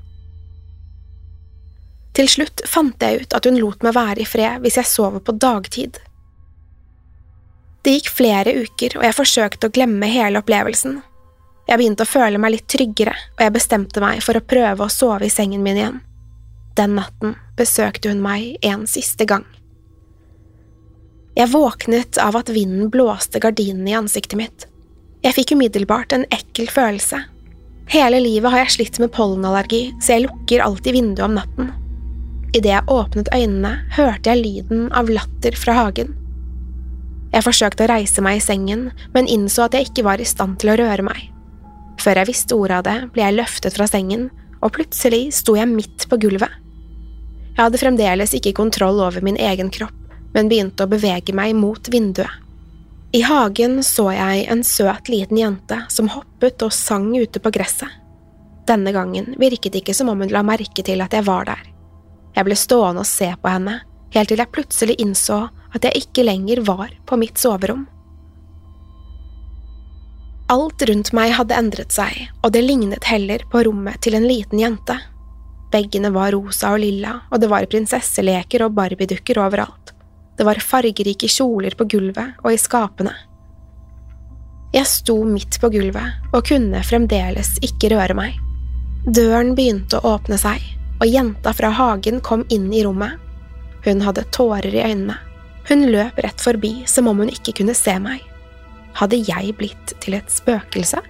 Til 2.13 2.29
slutt 2.29 2.61
fant 2.69 3.01
jeg 3.01 3.23
ut 3.23 3.33
at 3.33 3.47
hun 3.49 3.57
lot 3.57 3.83
meg 3.85 3.95
være 3.97 4.21
i 4.21 4.27
fred 4.29 4.61
hvis 4.63 4.77
jeg 4.77 4.89
sover 4.89 5.23
på 5.25 5.33
dagtid. 5.41 5.97
Det 7.83 7.97
gikk 7.97 8.11
flere 8.13 8.53
uker, 8.63 8.99
og 8.99 9.03
jeg 9.03 9.17
forsøkte 9.17 9.67
å 9.67 9.73
glemme 9.73 10.07
hele 10.07 10.39
opplevelsen. 10.39 11.01
Jeg 11.67 11.79
begynte 11.79 12.05
å 12.05 12.09
føle 12.09 12.39
meg 12.39 12.53
litt 12.55 12.69
tryggere, 12.71 13.15
og 13.35 13.43
jeg 13.43 13.55
bestemte 13.55 14.03
meg 14.03 14.21
for 14.23 14.39
å 14.39 14.45
prøve 14.45 14.85
å 14.85 14.91
sove 14.91 15.27
i 15.27 15.33
sengen 15.33 15.63
min 15.65 15.79
igjen. 15.79 15.99
Den 16.79 16.95
natten 16.97 17.35
besøkte 17.57 18.13
hun 18.13 18.23
meg 18.23 18.55
en 18.65 18.87
siste 18.89 19.27
gang. 19.29 19.43
Jeg 21.35 21.49
våknet 21.49 22.19
av 22.21 22.37
at 22.37 22.51
vinden 22.53 22.91
blåste 22.93 23.41
gardinene 23.41 23.89
i 23.89 23.97
ansiktet 23.97 24.37
mitt. 24.39 24.67
Jeg 25.25 25.35
fikk 25.39 25.55
umiddelbart 25.57 26.13
en 26.13 26.27
ekkel 26.31 26.69
følelse. 26.71 27.23
Hele 27.91 28.19
livet 28.23 28.53
har 28.53 28.63
jeg 28.63 28.75
slitt 28.77 28.99
med 29.01 29.11
pollenallergi, 29.15 29.89
så 29.99 30.15
jeg 30.15 30.27
lukker 30.27 30.63
alltid 30.63 30.95
vinduet 30.95 31.27
om 31.27 31.39
natten. 31.41 31.73
Idet 32.53 32.69
jeg 32.69 32.85
åpnet 32.93 33.31
øynene, 33.33 33.71
hørte 33.95 34.29
jeg 34.29 34.43
lyden 34.43 34.91
av 34.93 35.09
latter 35.09 35.55
fra 35.57 35.73
hagen. 35.79 36.11
Jeg 37.33 37.45
forsøkte 37.47 37.87
å 37.87 37.89
reise 37.89 38.21
meg 38.21 38.37
i 38.37 38.43
sengen, 38.45 38.91
men 39.15 39.29
innså 39.29 39.65
at 39.65 39.73
jeg 39.73 39.89
ikke 39.89 40.05
var 40.05 40.21
i 40.21 40.27
stand 40.29 40.59
til 40.61 40.69
å 40.69 40.77
røre 40.77 41.05
meg. 41.05 41.31
Før 41.97 42.21
jeg 42.21 42.29
visste 42.29 42.57
ordet 42.57 42.77
av 42.77 42.85
det, 42.85 42.97
ble 43.15 43.25
jeg 43.25 43.37
løftet 43.39 43.77
fra 43.77 43.87
sengen, 43.89 44.27
og 44.61 44.75
plutselig 44.77 45.31
sto 45.33 45.57
jeg 45.57 45.71
midt 45.71 46.05
på 46.11 46.21
gulvet. 46.21 46.53
Jeg 47.53 47.61
hadde 47.61 47.81
fremdeles 47.81 48.37
ikke 48.37 48.53
kontroll 48.61 49.01
over 49.01 49.25
min 49.25 49.37
egen 49.41 49.73
kropp, 49.73 49.97
men 50.33 50.49
begynte 50.49 50.85
å 50.85 50.93
bevege 50.93 51.33
meg 51.33 51.57
mot 51.57 51.89
vinduet. 51.89 52.41
I 53.13 53.21
hagen 53.25 53.81
så 53.85 54.07
jeg 54.13 54.47
en 54.49 54.63
søt 54.65 55.09
liten 55.09 55.37
jente 55.37 55.83
som 55.93 56.09
hoppet 56.09 56.65
og 56.65 56.73
sang 56.73 57.11
ute 57.13 57.41
på 57.41 57.51
gresset. 57.53 57.89
Denne 58.69 58.93
gangen 58.95 59.35
virket 59.41 59.73
det 59.73 59.83
ikke 59.83 59.97
som 59.97 60.09
om 60.09 60.21
hun 60.21 60.33
la 60.33 60.41
merke 60.45 60.85
til 60.85 61.01
at 61.05 61.13
jeg 61.13 61.25
var 61.27 61.49
der. 61.49 61.72
Jeg 62.33 62.47
ble 62.47 62.57
stående 62.57 63.03
og 63.03 63.09
se 63.09 63.29
på 63.39 63.51
henne, 63.51 63.79
helt 64.13 64.31
til 64.31 64.41
jeg 64.41 64.53
plutselig 64.53 64.97
innså 65.01 65.39
at 65.73 65.85
jeg 65.87 66.05
ikke 66.05 66.25
lenger 66.25 66.61
var 66.65 66.93
på 67.09 67.17
mitt 67.21 67.41
soverom. 67.41 67.85
Alt 70.53 70.83
rundt 70.89 71.13
meg 71.15 71.33
hadde 71.33 71.55
endret 71.57 71.95
seg, 71.95 72.27
og 72.43 72.51
det 72.53 72.61
lignet 72.65 73.07
heller 73.09 73.45
på 73.49 73.63
rommet 73.65 74.01
til 74.03 74.17
en 74.17 74.27
liten 74.27 74.59
jente. 74.61 74.97
Veggene 75.73 76.11
var 76.13 76.33
rosa 76.35 76.73
og 76.75 76.83
lilla, 76.83 77.15
og 77.31 77.41
det 77.41 77.49
var 77.49 77.65
prinsesseleker 77.71 78.65
og 78.65 78.75
barbiedukker 78.77 79.39
overalt. 79.41 79.93
Det 80.37 80.45
var 80.45 80.61
fargerike 80.61 81.29
kjoler 81.29 81.77
på 81.77 81.87
gulvet 81.89 82.43
og 82.43 82.53
i 82.53 82.59
skapene. 82.61 83.13
Jeg 84.73 84.89
sto 84.89 85.19
midt 85.29 85.59
på 85.61 85.69
gulvet 85.73 86.33
og 86.33 86.45
kunne 86.49 86.81
fremdeles 86.85 87.55
ikke 87.65 87.91
røre 87.93 88.17
meg. 88.17 88.37
Døren 89.05 89.53
begynte 89.57 89.99
å 89.99 90.15
åpne 90.15 90.39
seg, 90.41 90.61
og 91.03 91.11
jenta 91.11 91.51
fra 91.51 91.69
hagen 91.75 92.21
kom 92.23 92.45
inn 92.49 92.69
i 92.73 92.83
rommet. 92.85 93.19
Hun 93.83 94.01
hadde 94.05 94.23
tårer 94.31 94.71
i 94.71 94.83
øynene. 94.85 95.17
Hun 95.67 95.87
løp 95.91 96.19
rett 96.23 96.41
forbi 96.41 96.85
som 96.87 97.09
om 97.11 97.19
hun 97.19 97.31
ikke 97.31 97.57
kunne 97.59 97.75
se 97.75 97.97
meg. 97.99 98.23
Hadde 98.95 99.19
jeg 99.19 99.55
blitt 99.59 99.95
til 100.03 100.15
et 100.15 100.31
spøkelse? 100.31 101.01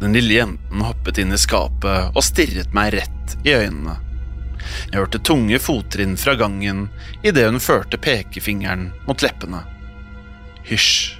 Den 0.00 0.16
lille 0.16 0.38
jenten 0.38 0.84
hoppet 0.84 1.20
inn 1.20 1.32
i 1.32 1.40
skapet 1.40 2.16
og 2.16 2.24
stirret 2.24 2.72
meg 2.76 2.94
rett 2.96 3.36
i 3.44 3.52
øynene. 3.56 3.98
Jeg 4.88 5.00
hørte 5.02 5.20
tunge 5.20 5.60
fottrinn 5.60 6.16
fra 6.20 6.32
gangen 6.40 6.86
idet 7.20 7.44
hun 7.50 7.60
førte 7.60 8.00
pekefingeren 8.00 8.88
mot 9.04 9.20
leppene. 9.24 9.66
Hysj, 10.66 11.16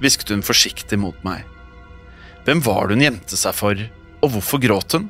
hvisket 0.00 0.32
hun 0.32 0.44
forsiktig 0.44 1.00
mot 1.00 1.20
meg. 1.24 1.44
Hvem 2.46 2.62
var 2.64 2.88
det 2.88 2.96
hun 2.96 3.04
gjemte 3.06 3.38
seg 3.38 3.54
for, 3.54 3.82
og 4.22 4.34
hvorfor 4.34 4.62
gråt 4.62 4.96
hun? 4.96 5.08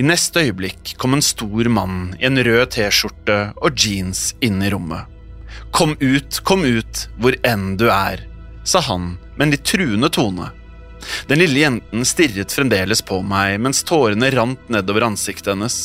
I 0.00 0.04
neste 0.04 0.44
øyeblikk 0.44 0.94
kom 1.00 1.14
en 1.16 1.24
stor 1.24 1.68
mann 1.72 2.14
i 2.20 2.26
en 2.28 2.40
rød 2.44 2.72
T-skjorte 2.74 3.38
og 3.60 3.76
jeans 3.76 4.30
inn 4.44 4.60
i 4.64 4.70
rommet. 4.72 5.08
Kom 5.74 5.96
ut, 6.00 6.40
kom 6.46 6.64
ut, 6.64 7.04
hvor 7.20 7.36
enn 7.46 7.74
du 7.80 7.88
er, 7.92 8.24
sa 8.64 8.82
han 8.88 9.14
med 9.36 9.46
en 9.46 9.54
litt 9.54 9.66
truende 9.68 10.10
tone. 10.12 10.50
Den 11.30 11.40
lille 11.40 11.62
jenten 11.62 12.04
stirret 12.04 12.52
fremdeles 12.52 13.02
på 13.06 13.20
meg 13.24 13.56
mens 13.62 13.82
tårene 13.88 14.30
rant 14.34 14.68
nedover 14.72 15.06
ansiktet 15.08 15.54
hennes. 15.54 15.78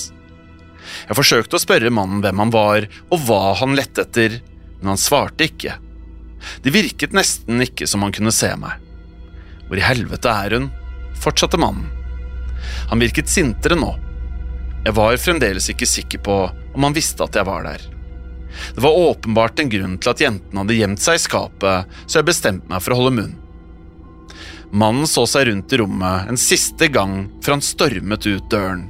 Jeg 1.07 1.17
forsøkte 1.17 1.57
å 1.57 1.63
spørre 1.63 1.93
mannen 1.93 2.21
hvem 2.23 2.43
han 2.43 2.53
var 2.53 2.87
og 3.09 3.27
hva 3.27 3.55
han 3.61 3.77
lette 3.77 4.05
etter, 4.05 4.39
men 4.79 4.93
han 4.93 5.01
svarte 5.01 5.47
ikke. 5.47 5.77
Det 6.61 6.73
virket 6.73 7.15
nesten 7.15 7.63
ikke 7.63 7.87
som 7.89 8.03
han 8.05 8.13
kunne 8.15 8.33
se 8.35 8.51
meg. 8.59 8.84
Hvor 9.67 9.79
i 9.79 9.85
helvete 9.85 10.31
er 10.31 10.57
hun? 10.59 10.71
fortsatte 11.15 11.57
mannen. 11.57 11.87
Han 12.89 12.99
virket 12.99 13.31
sintere 13.31 13.77
nå. 13.79 13.93
Jeg 14.85 14.93
var 14.97 15.17
fremdeles 15.17 15.69
ikke 15.71 15.87
sikker 15.89 16.21
på 16.25 16.35
om 16.75 16.85
han 16.85 16.95
visste 16.95 17.25
at 17.25 17.37
jeg 17.37 17.47
var 17.47 17.63
der. 17.65 17.81
Det 18.75 18.83
var 18.83 18.99
åpenbart 18.99 19.59
en 19.59 19.71
grunn 19.71 19.95
til 19.99 20.11
at 20.11 20.21
jenten 20.21 20.59
hadde 20.61 20.77
gjemt 20.77 21.01
seg 21.01 21.17
i 21.17 21.23
skapet, 21.23 21.95
så 22.05 22.19
jeg 22.19 22.27
bestemte 22.29 22.69
meg 22.71 22.83
for 22.83 22.93
å 22.93 22.99
holde 22.99 23.15
munn. 23.17 23.33
Mannen 24.75 25.07
så 25.07 25.25
seg 25.29 25.47
rundt 25.49 25.73
i 25.73 25.79
rommet 25.79 26.29
en 26.29 26.39
siste 26.39 26.89
gang 26.91 27.25
før 27.43 27.57
han 27.57 27.65
stormet 27.65 28.27
ut 28.27 28.51
døren. 28.51 28.85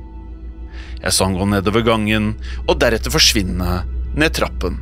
Jeg 1.02 1.14
så 1.14 1.28
han 1.28 1.38
gå 1.38 1.46
nedover 1.52 1.86
gangen 1.86 2.34
og 2.66 2.80
deretter 2.82 3.14
forsvinne 3.14 3.84
ned 4.18 4.36
trappen. 4.36 4.80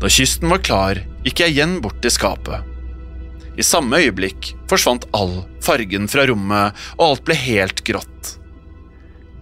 Da 0.00 0.10
kysten 0.12 0.52
var 0.52 0.62
klar, 0.64 1.00
gikk 1.24 1.42
jeg 1.42 1.54
igjen 1.56 1.78
bort 1.84 2.02
til 2.04 2.12
skapet. 2.12 2.73
I 3.54 3.62
samme 3.62 4.00
øyeblikk 4.02 4.52
forsvant 4.70 5.06
all 5.14 5.44
fargen 5.62 6.08
fra 6.10 6.26
rommet, 6.26 6.74
og 6.98 7.04
alt 7.06 7.24
ble 7.28 7.36
helt 7.38 7.84
grått. 7.86 8.34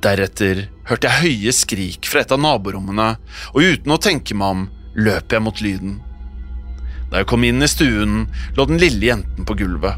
Deretter 0.03 0.67
hørte 0.89 1.09
jeg 1.09 1.23
høye 1.23 1.55
skrik 1.55 2.09
fra 2.11 2.25
et 2.25 2.33
av 2.35 2.41
naborommene, 2.43 3.15
og 3.55 3.63
uten 3.63 3.95
å 3.95 4.01
tenke 4.03 4.37
meg 4.37 4.57
om, 4.57 4.65
løp 4.99 5.33
jeg 5.33 5.45
mot 5.45 5.63
lyden. 5.65 6.01
Da 7.13 7.23
jeg 7.23 7.29
kom 7.31 7.45
inn 7.47 7.63
i 7.63 7.71
stuen, 7.71 8.27
lå 8.57 8.67
den 8.69 8.81
lille 8.83 9.09
jenten 9.09 9.49
på 9.49 9.57
gulvet. 9.61 9.97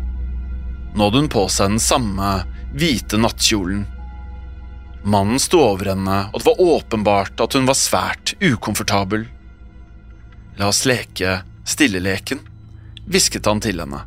Nå 0.95 1.09
hadde 1.09 1.25
hun 1.25 1.33
på 1.33 1.47
seg 1.51 1.75
den 1.75 1.83
samme 1.83 2.31
hvite 2.75 3.19
nattkjolen. 3.19 3.85
Mannen 5.05 5.41
sto 5.43 5.61
over 5.63 5.91
henne, 5.93 6.19
og 6.31 6.41
det 6.41 6.49
var 6.49 6.65
åpenbart 6.77 7.43
at 7.43 7.57
hun 7.59 7.67
var 7.69 7.79
svært 7.79 8.37
ukomfortabel. 8.43 9.27
La 10.61 10.71
oss 10.71 10.85
leke 10.87 11.41
stilleleken, 11.67 12.41
hvisket 13.11 13.47
han 13.51 13.63
til 13.65 13.83
henne. 13.83 14.03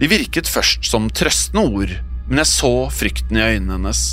De 0.00 0.08
virket 0.08 0.48
først 0.48 0.86
som 0.88 1.10
trøstende 1.10 1.64
ord, 1.66 1.92
men 2.28 2.42
jeg 2.42 2.50
så 2.50 2.74
frykten 2.92 3.38
i 3.38 3.44
øynene 3.44 3.76
hennes. 3.76 4.04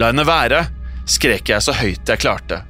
La 0.00 0.10
henne 0.10 0.26
være, 0.26 0.64
skrek 1.06 1.52
jeg 1.52 1.62
så 1.62 1.74
høyt 1.76 2.08
jeg 2.08 2.22
klarte. 2.22 2.62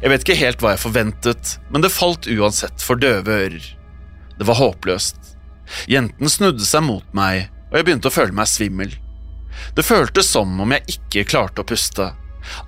Jeg 0.00 0.12
vet 0.12 0.24
ikke 0.24 0.38
helt 0.38 0.62
hva 0.62 0.74
jeg 0.74 0.84
forventet, 0.84 1.56
men 1.72 1.84
det 1.84 1.92
falt 1.92 2.28
uansett 2.30 2.84
for 2.84 3.00
døve 3.00 3.38
ører. 3.46 3.66
Det 4.38 4.48
var 4.48 4.60
håpløst. 4.60 5.36
Jenten 5.90 6.30
snudde 6.30 6.64
seg 6.66 6.84
mot 6.86 7.06
meg, 7.16 7.48
og 7.70 7.78
jeg 7.78 7.88
begynte 7.88 8.10
å 8.10 8.14
føle 8.14 8.36
meg 8.36 8.50
svimmel. 8.50 8.92
Det 9.76 9.84
føltes 9.84 10.30
som 10.32 10.60
om 10.62 10.74
jeg 10.74 10.96
ikke 10.96 11.26
klarte 11.28 11.62
å 11.62 11.68
puste. 11.68 12.12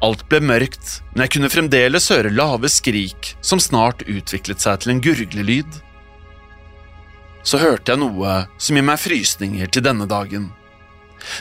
Alt 0.04 0.26
ble 0.30 0.40
mørkt, 0.44 1.00
men 1.12 1.24
jeg 1.24 1.34
kunne 1.34 1.50
fremdeles 1.50 2.10
høre 2.12 2.32
lave 2.32 2.70
skrik 2.70 3.34
som 3.44 3.62
snart 3.62 4.04
utviklet 4.06 4.62
seg 4.62 4.82
til 4.82 4.94
en 4.94 5.02
gurglelyd. 5.04 5.80
Så 7.44 7.60
hørte 7.60 7.92
jeg 7.92 8.00
noe 8.00 8.44
som 8.56 8.78
gir 8.78 8.86
meg 8.86 9.00
frysninger 9.00 9.70
til 9.72 9.84
denne 9.84 10.08
dagen. 10.08 10.48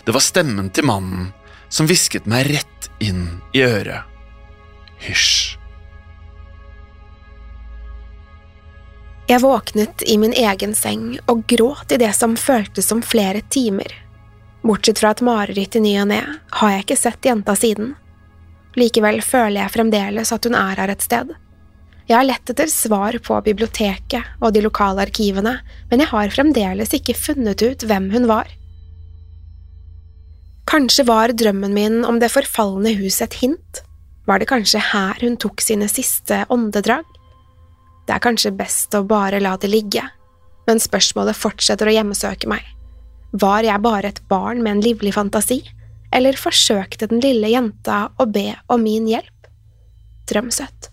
Det 0.05 0.13
var 0.15 0.23
stemmen 0.23 0.69
til 0.69 0.87
mannen 0.87 1.31
som 1.71 1.87
hvisket 1.89 2.27
meg 2.29 2.51
rett 2.51 2.89
inn 3.03 3.25
i 3.55 3.63
øret. 3.65 4.03
Hysj. 5.03 5.57
Jeg 9.27 9.39
våknet 9.39 10.03
i 10.03 10.17
min 10.19 10.33
egen 10.35 10.75
seng 10.75 11.15
og 11.31 11.45
gråt 11.47 11.95
i 11.95 11.97
det 11.97 12.11
som 12.15 12.35
føltes 12.35 12.89
som 12.91 13.01
flere 13.01 13.41
timer. 13.49 13.87
Bortsett 14.63 14.99
fra 14.99 15.11
et 15.15 15.23
mareritt 15.23 15.75
i 15.79 15.81
ny 15.83 15.93
og 16.01 16.09
ne, 16.11 16.21
har 16.59 16.73
jeg 16.73 16.83
ikke 16.83 16.99
sett 16.99 17.25
jenta 17.27 17.55
siden. 17.55 17.95
Likevel 18.79 19.21
føler 19.23 19.61
jeg 19.61 19.73
fremdeles 19.73 20.31
at 20.35 20.47
hun 20.47 20.55
er 20.59 20.79
her 20.79 20.91
et 20.91 21.03
sted. 21.03 21.31
Jeg 22.09 22.17
har 22.17 22.27
lett 22.27 22.51
etter 22.51 22.67
svar 22.67 23.15
på 23.23 23.37
biblioteket 23.45 24.43
og 24.43 24.51
de 24.55 24.63
lokale 24.65 25.05
arkivene, 25.05 25.55
men 25.89 26.03
jeg 26.03 26.11
har 26.11 26.33
fremdeles 26.35 26.91
ikke 26.97 27.15
funnet 27.15 27.63
ut 27.63 27.85
hvem 27.87 28.09
hun 28.11 28.27
var. 28.27 28.51
Kanskje 30.67 31.05
var 31.07 31.31
drømmen 31.37 31.75
min 31.75 32.03
om 32.07 32.19
det 32.19 32.31
forfalne 32.33 32.95
huset 32.99 33.29
et 33.29 33.39
hint? 33.43 33.83
Var 34.27 34.39
det 34.39 34.49
kanskje 34.51 34.81
her 34.91 35.19
hun 35.23 35.35
tok 35.39 35.63
sine 35.63 35.87
siste 35.91 36.43
åndedrag? 36.51 37.07
Det 38.07 38.15
er 38.15 38.23
kanskje 38.23 38.55
best 38.55 38.95
å 38.95 39.03
bare 39.07 39.39
la 39.43 39.55
det 39.59 39.71
ligge, 39.71 40.03
men 40.67 40.83
spørsmålet 40.83 41.39
fortsetter 41.39 41.87
å 41.87 41.95
hjemmesøke 41.95 42.51
meg. 42.51 42.63
Var 43.31 43.67
jeg 43.67 43.83
bare 43.83 44.11
et 44.11 44.23
barn 44.29 44.63
med 44.63 44.77
en 44.77 44.83
livlig 44.83 45.15
fantasi, 45.15 45.61
eller 46.13 46.37
forsøkte 46.37 47.07
den 47.09 47.23
lille 47.23 47.49
jenta 47.55 48.05
å 48.19 48.27
be 48.29 48.51
om 48.71 48.83
min 48.83 49.07
hjelp? 49.09 49.47
Drømsøtt. 50.29 50.92